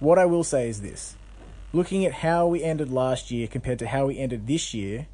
What 0.00 0.18
I 0.18 0.26
will 0.26 0.44
say 0.44 0.68
is 0.68 0.82
this 0.82 1.16
looking 1.72 2.04
at 2.04 2.12
how 2.12 2.46
we 2.46 2.62
ended 2.62 2.90
last 2.90 3.30
year 3.30 3.46
compared 3.46 3.78
to 3.80 3.86
how 3.86 4.06
we 4.06 4.18
ended 4.18 4.46
this 4.46 4.74
year, 4.74 5.06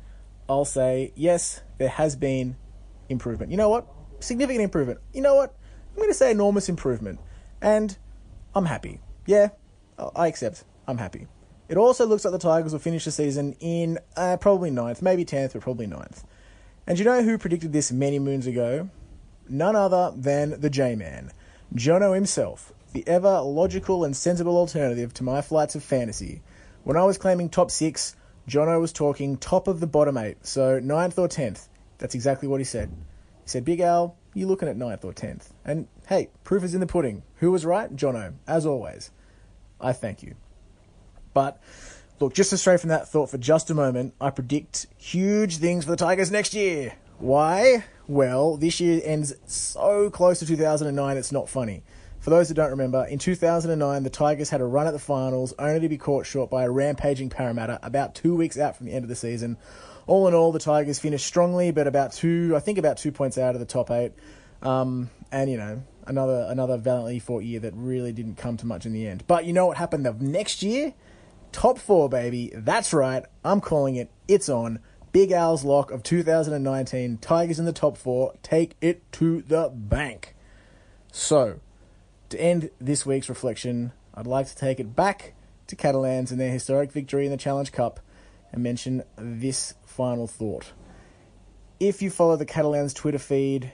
I'll 0.48 0.64
say 0.64 1.12
yes, 1.14 1.62
there 1.78 1.88
has 1.88 2.16
been 2.16 2.56
improvement. 3.08 3.50
You 3.50 3.56
know 3.56 3.68
what? 3.68 3.86
Significant 4.20 4.62
improvement. 4.62 5.00
You 5.12 5.22
know 5.22 5.34
what? 5.34 5.54
I'm 5.90 5.96
going 5.96 6.10
to 6.10 6.14
say 6.14 6.30
enormous 6.30 6.68
improvement. 6.68 7.20
And 7.60 7.96
I'm 8.54 8.66
happy. 8.66 9.00
Yeah, 9.26 9.48
I 10.16 10.26
accept. 10.26 10.64
I'm 10.86 10.98
happy. 10.98 11.26
It 11.68 11.76
also 11.76 12.06
looks 12.06 12.24
like 12.24 12.32
the 12.32 12.38
Tigers 12.38 12.72
will 12.72 12.80
finish 12.80 13.04
the 13.04 13.10
season 13.10 13.54
in 13.60 13.98
uh, 14.16 14.36
probably 14.36 14.70
ninth, 14.70 15.00
maybe 15.00 15.24
10th, 15.24 15.54
but 15.54 15.62
probably 15.62 15.86
ninth. 15.86 16.24
And 16.86 16.98
you 16.98 17.04
know 17.04 17.22
who 17.22 17.38
predicted 17.38 17.72
this 17.72 17.92
many 17.92 18.18
moons 18.18 18.46
ago? 18.46 18.90
None 19.48 19.76
other 19.76 20.12
than 20.16 20.60
the 20.60 20.70
J 20.70 20.96
Man, 20.96 21.30
Jono 21.74 22.14
himself, 22.14 22.72
the 22.92 23.06
ever 23.06 23.40
logical 23.40 24.04
and 24.04 24.16
sensible 24.16 24.56
alternative 24.56 25.14
to 25.14 25.24
my 25.24 25.40
flights 25.40 25.74
of 25.74 25.82
fantasy. 25.82 26.42
When 26.84 26.96
I 26.96 27.04
was 27.04 27.18
claiming 27.18 27.48
top 27.48 27.70
six, 27.70 28.16
Jono 28.48 28.80
was 28.80 28.92
talking 28.92 29.36
top 29.36 29.68
of 29.68 29.80
the 29.80 29.86
bottom 29.86 30.16
eight, 30.16 30.44
so 30.44 30.78
ninth 30.78 31.18
or 31.18 31.28
tenth. 31.28 31.68
That's 31.98 32.14
exactly 32.14 32.48
what 32.48 32.60
he 32.60 32.64
said. 32.64 32.90
He 32.90 33.48
said, 33.48 33.64
Big 33.64 33.80
Al, 33.80 34.16
you're 34.34 34.48
looking 34.48 34.68
at 34.68 34.76
ninth 34.76 35.04
or 35.04 35.12
tenth. 35.12 35.52
And 35.64 35.88
hey, 36.08 36.28
proof 36.44 36.64
is 36.64 36.74
in 36.74 36.80
the 36.80 36.86
pudding. 36.86 37.22
Who 37.36 37.50
was 37.50 37.64
right? 37.64 37.94
Jono, 37.94 38.34
as 38.46 38.66
always. 38.66 39.10
I 39.80 39.92
thank 39.92 40.22
you. 40.22 40.34
But 41.34 41.60
look, 42.20 42.34
just 42.34 42.50
to 42.50 42.58
stray 42.58 42.76
from 42.76 42.88
that 42.88 43.08
thought 43.08 43.30
for 43.30 43.38
just 43.38 43.70
a 43.70 43.74
moment, 43.74 44.14
I 44.20 44.30
predict 44.30 44.86
huge 44.96 45.58
things 45.58 45.84
for 45.84 45.90
the 45.90 45.96
Tigers 45.96 46.30
next 46.30 46.54
year. 46.54 46.94
Why? 47.18 47.84
Well, 48.08 48.56
this 48.56 48.80
year 48.80 49.00
ends 49.04 49.34
so 49.46 50.10
close 50.10 50.40
to 50.40 50.46
2009, 50.46 51.16
it's 51.16 51.32
not 51.32 51.48
funny. 51.48 51.82
For 52.22 52.30
those 52.30 52.46
who 52.46 52.54
don't 52.54 52.70
remember, 52.70 53.04
in 53.04 53.18
2009, 53.18 54.04
the 54.04 54.08
Tigers 54.08 54.48
had 54.48 54.60
a 54.60 54.64
run 54.64 54.86
at 54.86 54.92
the 54.92 55.00
finals, 55.00 55.52
only 55.58 55.80
to 55.80 55.88
be 55.88 55.98
caught 55.98 56.24
short 56.24 56.50
by 56.50 56.62
a 56.62 56.70
rampaging 56.70 57.30
Parramatta 57.30 57.80
about 57.82 58.14
two 58.14 58.36
weeks 58.36 58.56
out 58.56 58.76
from 58.76 58.86
the 58.86 58.92
end 58.92 59.04
of 59.04 59.08
the 59.08 59.16
season. 59.16 59.56
All 60.06 60.28
in 60.28 60.34
all, 60.34 60.52
the 60.52 60.60
Tigers 60.60 61.00
finished 61.00 61.26
strongly, 61.26 61.72
but 61.72 61.88
about 61.88 62.12
two, 62.12 62.54
I 62.54 62.60
think 62.60 62.78
about 62.78 62.96
two 62.96 63.10
points 63.10 63.38
out 63.38 63.56
of 63.56 63.58
the 63.58 63.66
top 63.66 63.90
eight. 63.90 64.12
Um, 64.62 65.10
and, 65.32 65.50
you 65.50 65.56
know, 65.56 65.82
another 66.06 66.46
another 66.48 66.76
valiantly 66.76 67.18
fought 67.18 67.42
year 67.42 67.58
that 67.58 67.74
really 67.74 68.12
didn't 68.12 68.36
come 68.36 68.56
to 68.58 68.66
much 68.66 68.86
in 68.86 68.92
the 68.92 69.04
end. 69.08 69.24
But 69.26 69.44
you 69.44 69.52
know 69.52 69.66
what 69.66 69.76
happened 69.76 70.06
the 70.06 70.12
next 70.12 70.62
year? 70.62 70.94
Top 71.50 71.76
four, 71.76 72.08
baby. 72.08 72.52
That's 72.54 72.92
right. 72.94 73.24
I'm 73.44 73.60
calling 73.60 73.96
it. 73.96 74.12
It's 74.28 74.48
on. 74.48 74.78
Big 75.10 75.32
Al's 75.32 75.64
lock 75.64 75.90
of 75.90 76.04
2019. 76.04 77.18
Tigers 77.18 77.58
in 77.58 77.64
the 77.64 77.72
top 77.72 77.96
four. 77.96 78.34
Take 78.44 78.76
it 78.80 79.10
to 79.14 79.42
the 79.42 79.70
bank. 79.74 80.36
So, 81.10 81.58
to 82.32 82.40
end 82.40 82.70
this 82.80 83.04
week's 83.04 83.28
reflection, 83.28 83.92
I'd 84.14 84.26
like 84.26 84.46
to 84.46 84.56
take 84.56 84.80
it 84.80 84.96
back 84.96 85.34
to 85.66 85.76
Catalans 85.76 86.30
and 86.30 86.40
their 86.40 86.50
historic 86.50 86.90
victory 86.90 87.26
in 87.26 87.30
the 87.30 87.36
Challenge 87.36 87.70
Cup 87.70 88.00
and 88.50 88.62
mention 88.62 89.04
this 89.16 89.74
final 89.84 90.26
thought. 90.26 90.72
If 91.78 92.00
you 92.00 92.10
follow 92.10 92.36
the 92.36 92.46
Catalans 92.46 92.94
Twitter 92.94 93.18
feed, 93.18 93.72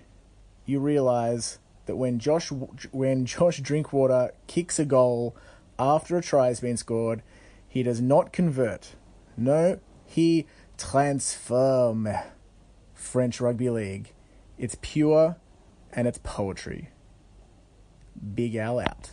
you 0.66 0.80
realize 0.80 1.60
that 1.86 1.96
when 1.96 2.18
Josh 2.18 2.50
when 2.90 3.26
Josh 3.26 3.60
Drinkwater 3.60 4.32
kicks 4.48 4.80
a 4.80 4.84
goal 4.84 5.36
after 5.78 6.18
a 6.18 6.22
try 6.22 6.48
has 6.48 6.58
been 6.58 6.76
scored, 6.76 7.22
he 7.68 7.84
does 7.84 8.00
not 8.00 8.32
convert. 8.32 8.96
No, 9.36 9.78
he 10.04 10.46
transform 10.76 12.08
French 12.92 13.40
rugby 13.40 13.70
league. 13.70 14.12
It's 14.58 14.76
pure 14.80 15.36
and 15.92 16.08
it's 16.08 16.18
poetry. 16.24 16.90
Big 18.34 18.56
Al 18.56 18.80
out. 18.80 19.08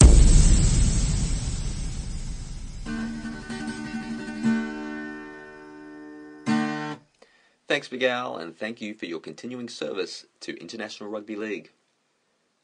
Thanks, 7.68 7.88
Big 7.88 8.04
Al, 8.04 8.38
and 8.38 8.58
thank 8.58 8.80
you 8.80 8.94
for 8.94 9.06
your 9.06 9.20
continuing 9.20 9.68
service 9.68 10.26
to 10.42 10.56
International 10.62 11.10
Rugby 11.10 11.36
League. 11.36 11.72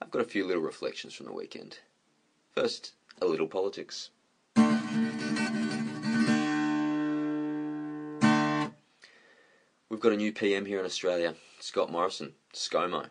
I've 0.01 0.11
got 0.11 0.21
a 0.21 0.25
few 0.25 0.45
little 0.45 0.63
reflections 0.63 1.13
from 1.13 1.25
the 1.25 1.33
weekend. 1.33 1.79
First, 2.53 2.93
a 3.21 3.25
little 3.25 3.47
politics. 3.47 4.09
We've 9.89 9.99
got 9.99 10.13
a 10.13 10.17
new 10.17 10.31
PM 10.31 10.65
here 10.65 10.79
in 10.79 10.85
Australia, 10.85 11.35
Scott 11.59 11.91
Morrison, 11.91 12.33
ScoMo. 12.53 13.09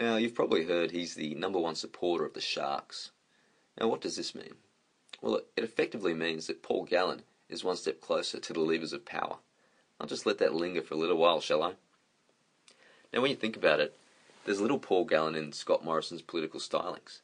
Now, 0.00 0.16
you've 0.16 0.34
probably 0.34 0.64
heard 0.64 0.92
he's 0.92 1.14
the 1.14 1.34
number 1.34 1.58
one 1.58 1.74
supporter 1.74 2.24
of 2.24 2.32
the 2.32 2.40
Sharks. 2.40 3.10
Now, 3.78 3.88
what 3.88 4.00
does 4.00 4.16
this 4.16 4.34
mean? 4.34 4.54
Well, 5.20 5.42
it 5.58 5.62
effectively 5.62 6.14
means 6.14 6.46
that 6.46 6.62
Paul 6.62 6.84
Gallen 6.84 7.20
is 7.50 7.62
one 7.62 7.76
step 7.76 8.00
closer 8.00 8.40
to 8.40 8.52
the 8.54 8.60
levers 8.60 8.94
of 8.94 9.04
power. 9.04 9.36
I'll 10.00 10.06
just 10.06 10.24
let 10.24 10.38
that 10.38 10.54
linger 10.54 10.80
for 10.80 10.94
a 10.94 10.96
little 10.96 11.18
while, 11.18 11.42
shall 11.42 11.62
I? 11.62 11.74
Now, 13.12 13.20
when 13.20 13.30
you 13.30 13.36
think 13.36 13.58
about 13.58 13.78
it, 13.78 13.94
there's 14.46 14.58
a 14.58 14.62
little 14.62 14.78
Paul 14.78 15.04
Gallen 15.04 15.34
in 15.34 15.52
Scott 15.52 15.84
Morrison's 15.84 16.22
political 16.22 16.60
stylings. 16.60 17.20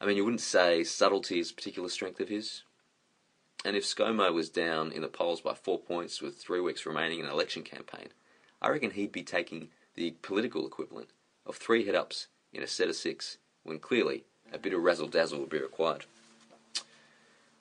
I 0.00 0.06
mean, 0.06 0.16
you 0.16 0.22
wouldn't 0.22 0.40
say 0.40 0.84
subtlety 0.84 1.40
is 1.40 1.50
a 1.50 1.54
particular 1.54 1.88
strength 1.88 2.20
of 2.20 2.28
his. 2.28 2.62
And 3.64 3.74
if 3.76 3.82
ScoMo 3.82 4.32
was 4.32 4.50
down 4.50 4.92
in 4.92 5.02
the 5.02 5.08
polls 5.08 5.40
by 5.40 5.54
four 5.54 5.80
points 5.80 6.22
with 6.22 6.36
three 6.36 6.60
weeks 6.60 6.86
remaining 6.86 7.18
in 7.18 7.26
an 7.26 7.32
election 7.32 7.64
campaign, 7.64 8.10
I 8.62 8.68
reckon 8.68 8.92
he'd 8.92 9.10
be 9.10 9.24
taking 9.24 9.70
the 9.96 10.12
political 10.22 10.64
equivalent 10.64 11.08
of 11.46 11.56
three 11.56 11.84
head 11.86 11.94
ups 11.94 12.28
in 12.52 12.62
a 12.62 12.66
set 12.66 12.88
of 12.88 12.96
six, 12.96 13.38
when 13.62 13.78
clearly 13.78 14.24
a 14.52 14.58
bit 14.58 14.72
of 14.72 14.82
razzle 14.82 15.08
dazzle 15.08 15.40
would 15.40 15.50
be 15.50 15.58
required. 15.58 16.04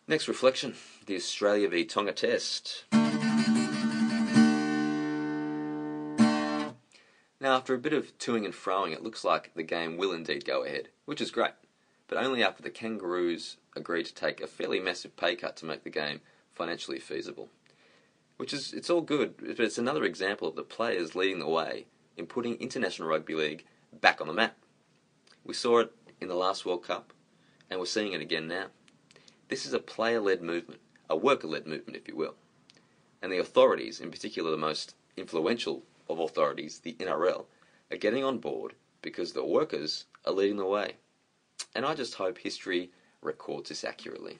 Next 0.08 0.28
reflection 0.28 0.76
the 1.06 1.16
Australia 1.16 1.70
v 1.70 1.86
Tonga 1.86 2.14
test. 2.14 2.86
Now, 7.40 7.58
after 7.58 7.74
a 7.74 7.78
bit 7.78 7.92
of 7.92 8.18
toing 8.18 8.46
and 8.46 8.54
froing, 8.54 8.94
it 8.94 9.04
looks 9.04 9.26
like 9.26 9.54
the 9.54 9.64
game 9.64 9.98
will 9.98 10.14
indeed 10.14 10.46
go 10.46 10.64
ahead, 10.64 10.88
which 11.06 11.20
is 11.20 11.30
great, 11.30 11.52
but 12.08 12.18
only 12.18 12.42
after 12.42 12.64
the 12.64 12.70
Kangaroos 12.70 13.58
agree 13.76 14.04
to 14.04 14.14
take 14.14 14.40
a 14.40 14.48
fairly 14.48 14.80
massive 14.80 15.18
pay 15.18 15.36
cut 15.36 15.58
to 15.58 15.66
make 15.66 15.84
the 15.84 15.90
game 15.90 16.22
financially 16.54 17.00
feasible. 17.00 17.50
Which 18.38 18.54
is, 18.54 18.72
it's 18.72 18.90
all 18.90 19.02
good, 19.02 19.36
but 19.38 19.60
it's 19.60 19.78
another 19.78 20.06
example 20.06 20.48
of 20.48 20.56
the 20.56 20.64
players 20.64 21.16
leading 21.16 21.40
the 21.40 21.48
way 21.48 21.86
in 22.16 22.28
putting 22.28 22.56
International 22.56 23.10
Rugby 23.10 23.36
League 23.36 23.66
back 24.02 24.22
on 24.22 24.28
the 24.28 24.34
map. 24.34 24.56
We 25.44 25.54
saw 25.54 25.80
it 25.80 25.92
in 26.22 26.28
the 26.28 26.36
last 26.36 26.66
World 26.66 26.84
Cup, 26.84 27.14
and 27.70 27.80
we're 27.80 27.86
seeing 27.86 28.14
it 28.14 28.22
again 28.22 28.48
now. 28.48 28.68
This 29.50 29.66
is 29.66 29.74
a 29.74 29.80
player 29.80 30.20
led 30.20 30.42
movement, 30.42 30.80
a 31.10 31.16
worker 31.16 31.48
led 31.48 31.68
movement, 31.68 31.98
if 31.98 32.08
you 32.08 32.16
will. 32.16 32.36
And 33.22 33.32
the 33.32 33.40
authorities, 33.40 34.00
in 34.00 34.12
particular 34.12 34.52
the 34.52 34.58
most 34.58 34.96
influential 35.18 35.84
of 36.10 36.20
authorities, 36.20 36.80
the 36.80 36.94
NRL, 36.94 37.46
are 37.92 37.98
getting 37.98 38.24
on 38.24 38.40
board 38.40 38.74
because 39.02 39.34
the 39.34 39.46
workers 39.46 40.06
are 40.26 40.34
leading 40.34 40.58
the 40.58 40.66
way. 40.66 40.96
And 41.76 41.86
I 41.86 41.94
just 41.94 42.16
hope 42.16 42.38
history 42.38 42.92
records 43.22 43.70
this 43.70 43.84
accurately. 43.84 44.40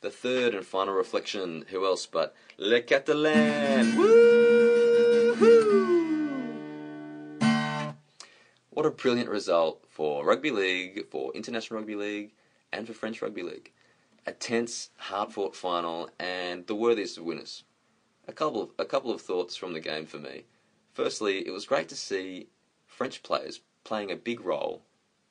The 0.00 0.10
third 0.10 0.54
and 0.54 0.66
final 0.66 0.94
reflection, 0.94 1.64
who 1.70 1.84
else 1.86 2.06
but 2.06 2.34
Le 2.58 2.80
Catalan? 2.82 4.43
What 8.74 8.86
a 8.86 8.90
brilliant 8.90 9.30
result 9.30 9.84
for 9.88 10.24
Rugby 10.24 10.50
League, 10.50 11.06
for 11.08 11.32
International 11.32 11.78
Rugby 11.78 11.94
League, 11.94 12.32
and 12.72 12.84
for 12.84 12.92
French 12.92 13.22
Rugby 13.22 13.44
League. 13.44 13.70
A 14.26 14.32
tense, 14.32 14.90
hard 14.96 15.32
fought 15.32 15.54
final, 15.54 16.10
and 16.18 16.66
the 16.66 16.74
worthiest 16.74 17.16
of 17.16 17.22
winners. 17.22 17.62
A 18.26 18.32
couple 18.32 18.60
of, 18.60 18.70
a 18.76 18.84
couple 18.84 19.12
of 19.12 19.20
thoughts 19.20 19.54
from 19.54 19.74
the 19.74 19.80
game 19.80 20.06
for 20.06 20.18
me. 20.18 20.46
Firstly, 20.92 21.46
it 21.46 21.52
was 21.52 21.66
great 21.66 21.88
to 21.90 21.94
see 21.94 22.48
French 22.84 23.22
players 23.22 23.60
playing 23.84 24.10
a 24.10 24.16
big 24.16 24.40
role 24.40 24.82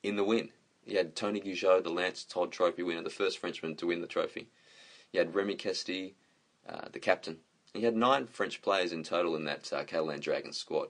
in 0.03 0.15
the 0.15 0.23
win. 0.23 0.47
You 0.85 0.95
had 0.95 1.13
Tony 1.13 1.41
Gigot, 1.41 1.83
the 1.83 1.89
Lance 1.89 2.23
Todd 2.23 2.53
Trophy 2.53 2.83
winner, 2.83 3.03
the 3.03 3.09
first 3.09 3.39
Frenchman 3.39 3.75
to 3.75 3.87
win 3.87 3.99
the 3.99 4.07
trophy. 4.07 4.47
You 5.11 5.19
had 5.19 5.35
Remi 5.35 5.57
Casty, 5.57 6.13
uh, 6.65 6.87
the 6.93 6.99
captain. 6.99 7.39
You 7.73 7.83
had 7.83 7.97
nine 7.97 8.25
French 8.27 8.61
players 8.61 8.93
in 8.93 9.03
total 9.03 9.35
in 9.35 9.43
that 9.43 9.73
uh, 9.73 9.83
Catalan 9.83 10.21
Dragons 10.21 10.57
squad. 10.57 10.87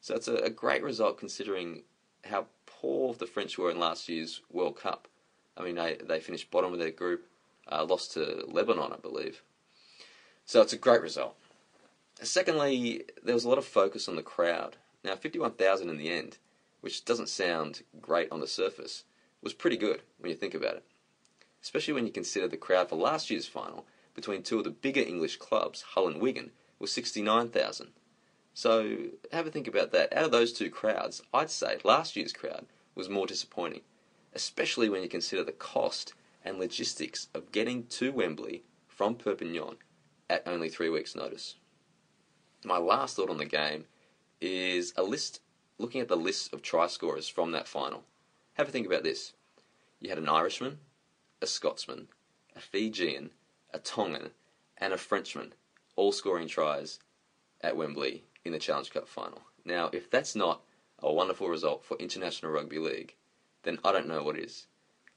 So 0.00 0.14
it's 0.14 0.28
a, 0.28 0.36
a, 0.36 0.50
great 0.50 0.82
result 0.82 1.18
considering 1.18 1.82
how 2.24 2.46
poor 2.66 3.14
the 3.14 3.26
French 3.26 3.58
were 3.58 3.70
in 3.70 3.78
last 3.78 4.08
year's 4.08 4.40
World 4.50 4.76
Cup. 4.78 5.08
I 5.56 5.62
mean, 5.62 5.74
they, 5.74 5.98
they 6.02 6.20
finished 6.20 6.50
bottom 6.50 6.72
of 6.72 6.78
their 6.78 6.90
group, 6.90 7.26
uh, 7.70 7.84
lost 7.84 8.12
to 8.14 8.44
Lebanon, 8.48 8.92
I 8.92 8.96
believe. 8.96 9.42
So 10.46 10.62
it's 10.62 10.72
a 10.72 10.78
great 10.78 11.02
result. 11.02 11.36
Secondly, 12.22 13.04
there 13.22 13.34
was 13.34 13.44
a 13.44 13.48
lot 13.48 13.58
of 13.58 13.64
focus 13.64 14.08
on 14.08 14.16
the 14.16 14.22
crowd. 14.22 14.76
Now, 15.04 15.16
51,000 15.16 15.88
in 15.88 15.98
the 15.98 16.10
end, 16.10 16.38
which 16.80 17.04
doesn't 17.04 17.28
sound 17.28 17.82
great 18.00 18.30
on 18.32 18.40
the 18.40 18.46
surface, 18.46 19.04
was 19.42 19.52
pretty 19.52 19.76
good 19.76 20.02
when 20.18 20.30
you 20.30 20.36
think 20.36 20.54
about 20.54 20.76
it. 20.76 20.84
Especially 21.62 21.94
when 21.94 22.06
you 22.06 22.12
consider 22.12 22.48
the 22.48 22.56
crowd 22.56 22.88
for 22.88 22.96
last 22.96 23.30
year's 23.30 23.46
final 23.46 23.86
between 24.14 24.42
two 24.42 24.58
of 24.58 24.64
the 24.64 24.70
bigger 24.70 25.00
English 25.00 25.36
clubs, 25.36 25.82
Hull 25.82 26.08
and 26.08 26.20
Wigan, 26.20 26.50
was 26.78 26.90
69,000. 26.92 27.88
So 28.54 28.96
have 29.32 29.46
a 29.46 29.50
think 29.50 29.68
about 29.68 29.92
that. 29.92 30.12
Out 30.12 30.24
of 30.24 30.32
those 30.32 30.52
two 30.52 30.70
crowds, 30.70 31.22
I'd 31.32 31.50
say 31.50 31.78
last 31.84 32.16
year's 32.16 32.32
crowd 32.32 32.66
was 32.94 33.08
more 33.08 33.26
disappointing, 33.26 33.82
especially 34.34 34.88
when 34.88 35.02
you 35.02 35.08
consider 35.08 35.44
the 35.44 35.52
cost 35.52 36.14
and 36.44 36.58
logistics 36.58 37.28
of 37.34 37.52
getting 37.52 37.86
to 37.86 38.12
Wembley 38.12 38.64
from 38.88 39.14
Perpignan 39.14 39.76
at 40.28 40.46
only 40.46 40.68
three 40.68 40.88
weeks' 40.88 41.14
notice. 41.14 41.56
My 42.64 42.76
last 42.76 43.16
thought 43.16 43.30
on 43.30 43.38
the 43.38 43.44
game 43.44 43.86
is 44.40 44.92
a 44.96 45.02
list, 45.02 45.40
looking 45.78 46.00
at 46.00 46.08
the 46.08 46.16
list 46.16 46.52
of 46.52 46.62
try 46.62 46.86
scorers 46.86 47.28
from 47.28 47.52
that 47.52 47.68
final. 47.68 48.04
Have 48.54 48.68
a 48.68 48.70
think 48.70 48.86
about 48.86 49.02
this. 49.02 49.32
You 50.00 50.10
had 50.10 50.18
an 50.18 50.28
Irishman, 50.28 50.78
a 51.40 51.46
Scotsman, 51.46 52.08
a 52.54 52.60
Fijian, 52.60 53.30
a 53.72 53.78
Tongan, 53.78 54.30
and 54.76 54.92
a 54.92 54.98
Frenchman 54.98 55.54
all 55.96 56.12
scoring 56.12 56.48
tries 56.48 56.98
at 57.62 57.76
Wembley 57.76 58.24
in 58.44 58.52
the 58.52 58.58
Challenge 58.58 58.90
Cup 58.90 59.08
final. 59.08 59.42
Now, 59.64 59.90
if 59.92 60.10
that's 60.10 60.34
not 60.34 60.62
a 60.98 61.12
wonderful 61.12 61.48
result 61.48 61.84
for 61.84 61.96
International 61.98 62.52
Rugby 62.52 62.78
League, 62.78 63.16
then 63.62 63.78
I 63.84 63.92
don't 63.92 64.08
know 64.08 64.22
what 64.22 64.38
is. 64.38 64.66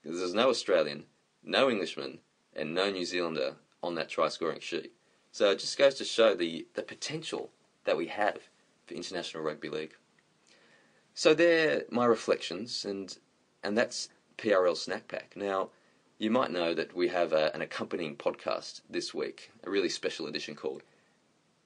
Because 0.01 0.19
there's 0.19 0.33
no 0.33 0.49
Australian, 0.49 1.05
no 1.43 1.69
Englishman, 1.69 2.19
and 2.55 2.73
no 2.73 2.89
New 2.89 3.05
Zealander 3.05 3.55
on 3.81 3.95
that 3.95 4.09
try 4.09 4.27
scoring 4.29 4.59
sheet. 4.59 4.93
So 5.31 5.51
it 5.51 5.59
just 5.59 5.77
goes 5.77 5.95
to 5.95 6.05
show 6.05 6.35
the, 6.35 6.67
the 6.75 6.83
potential 6.83 7.51
that 7.85 7.97
we 7.97 8.07
have 8.07 8.49
for 8.85 8.93
International 8.93 9.43
Rugby 9.43 9.69
League. 9.69 9.95
So 11.13 11.33
they're 11.33 11.83
my 11.89 12.05
reflections, 12.05 12.85
and 12.85 13.15
and 13.63 13.77
that's 13.77 14.09
PRL 14.37 14.75
Snack 14.75 15.07
Pack. 15.07 15.33
Now, 15.35 15.69
you 16.17 16.31
might 16.31 16.51
know 16.51 16.73
that 16.73 16.95
we 16.95 17.07
have 17.09 17.33
a, 17.33 17.53
an 17.53 17.61
accompanying 17.61 18.15
podcast 18.15 18.81
this 18.89 19.13
week, 19.13 19.51
a 19.63 19.69
really 19.69 19.89
special 19.89 20.27
edition 20.27 20.55
called 20.55 20.83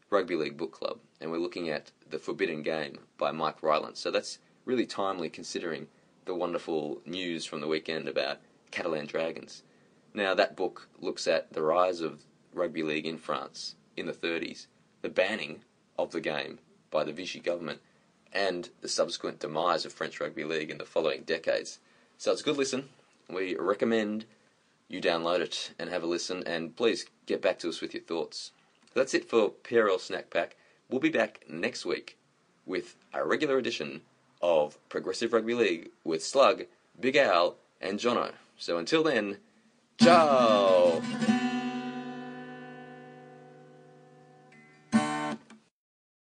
Rugby 0.09 0.35
League 0.35 0.57
Book 0.57 0.71
Club, 0.71 0.99
and 1.19 1.31
we're 1.31 1.37
looking 1.37 1.69
at 1.69 1.91
The 2.09 2.19
Forbidden 2.19 2.63
Game 2.63 2.99
by 3.17 3.31
Mike 3.31 3.61
Rylance. 3.61 3.99
So 3.99 4.09
that's 4.09 4.39
really 4.63 4.85
timely 4.85 5.29
considering 5.29 5.87
the 6.25 6.33
wonderful 6.33 7.01
news 7.05 7.45
from 7.45 7.61
the 7.61 7.67
weekend 7.67 8.07
about 8.07 8.37
Catalan 8.71 9.05
Dragons. 9.05 9.63
Now, 10.13 10.33
that 10.33 10.55
book 10.55 10.87
looks 10.99 11.27
at 11.27 11.53
the 11.53 11.61
rise 11.61 12.01
of 12.01 12.23
rugby 12.53 12.83
league 12.83 13.05
in 13.05 13.17
France 13.17 13.75
in 13.95 14.05
the 14.05 14.13
30s, 14.13 14.67
the 15.01 15.09
banning 15.09 15.61
of 15.97 16.11
the 16.11 16.21
game 16.21 16.59
by 16.89 17.03
the 17.03 17.11
Vichy 17.11 17.39
government, 17.39 17.81
and 18.31 18.69
the 18.81 18.87
subsequent 18.87 19.39
demise 19.39 19.85
of 19.85 19.93
French 19.93 20.19
rugby 20.19 20.43
league 20.43 20.69
in 20.69 20.77
the 20.77 20.85
following 20.85 21.23
decades. 21.23 21.79
So 22.17 22.31
it's 22.31 22.41
a 22.41 22.45
good 22.45 22.57
listen. 22.57 22.89
We 23.29 23.55
recommend 23.57 24.25
you 24.87 25.01
download 25.01 25.39
it 25.41 25.71
and 25.77 25.89
have 25.89 26.03
a 26.03 26.07
listen, 26.07 26.43
and 26.45 26.75
please 26.75 27.05
get 27.25 27.41
back 27.41 27.59
to 27.59 27.69
us 27.69 27.81
with 27.81 27.93
your 27.93 28.03
thoughts. 28.03 28.51
That's 28.93 29.13
it 29.13 29.29
for 29.29 29.51
PRL 29.63 29.99
Snack 29.99 30.29
Pack. 30.29 30.55
We'll 30.89 30.99
be 30.99 31.09
back 31.09 31.43
next 31.49 31.85
week 31.85 32.17
with 32.65 32.95
a 33.13 33.25
regular 33.25 33.57
edition 33.57 34.01
of 34.41 34.77
Progressive 34.89 35.33
Rugby 35.33 35.53
League 35.53 35.89
with 36.03 36.23
Slug, 36.23 36.63
Big 36.99 37.15
Al, 37.15 37.55
and 37.81 37.99
Jono. 37.99 38.31
So 38.57 38.77
until 38.77 39.03
then, 39.03 39.37
ciao! 39.99 41.01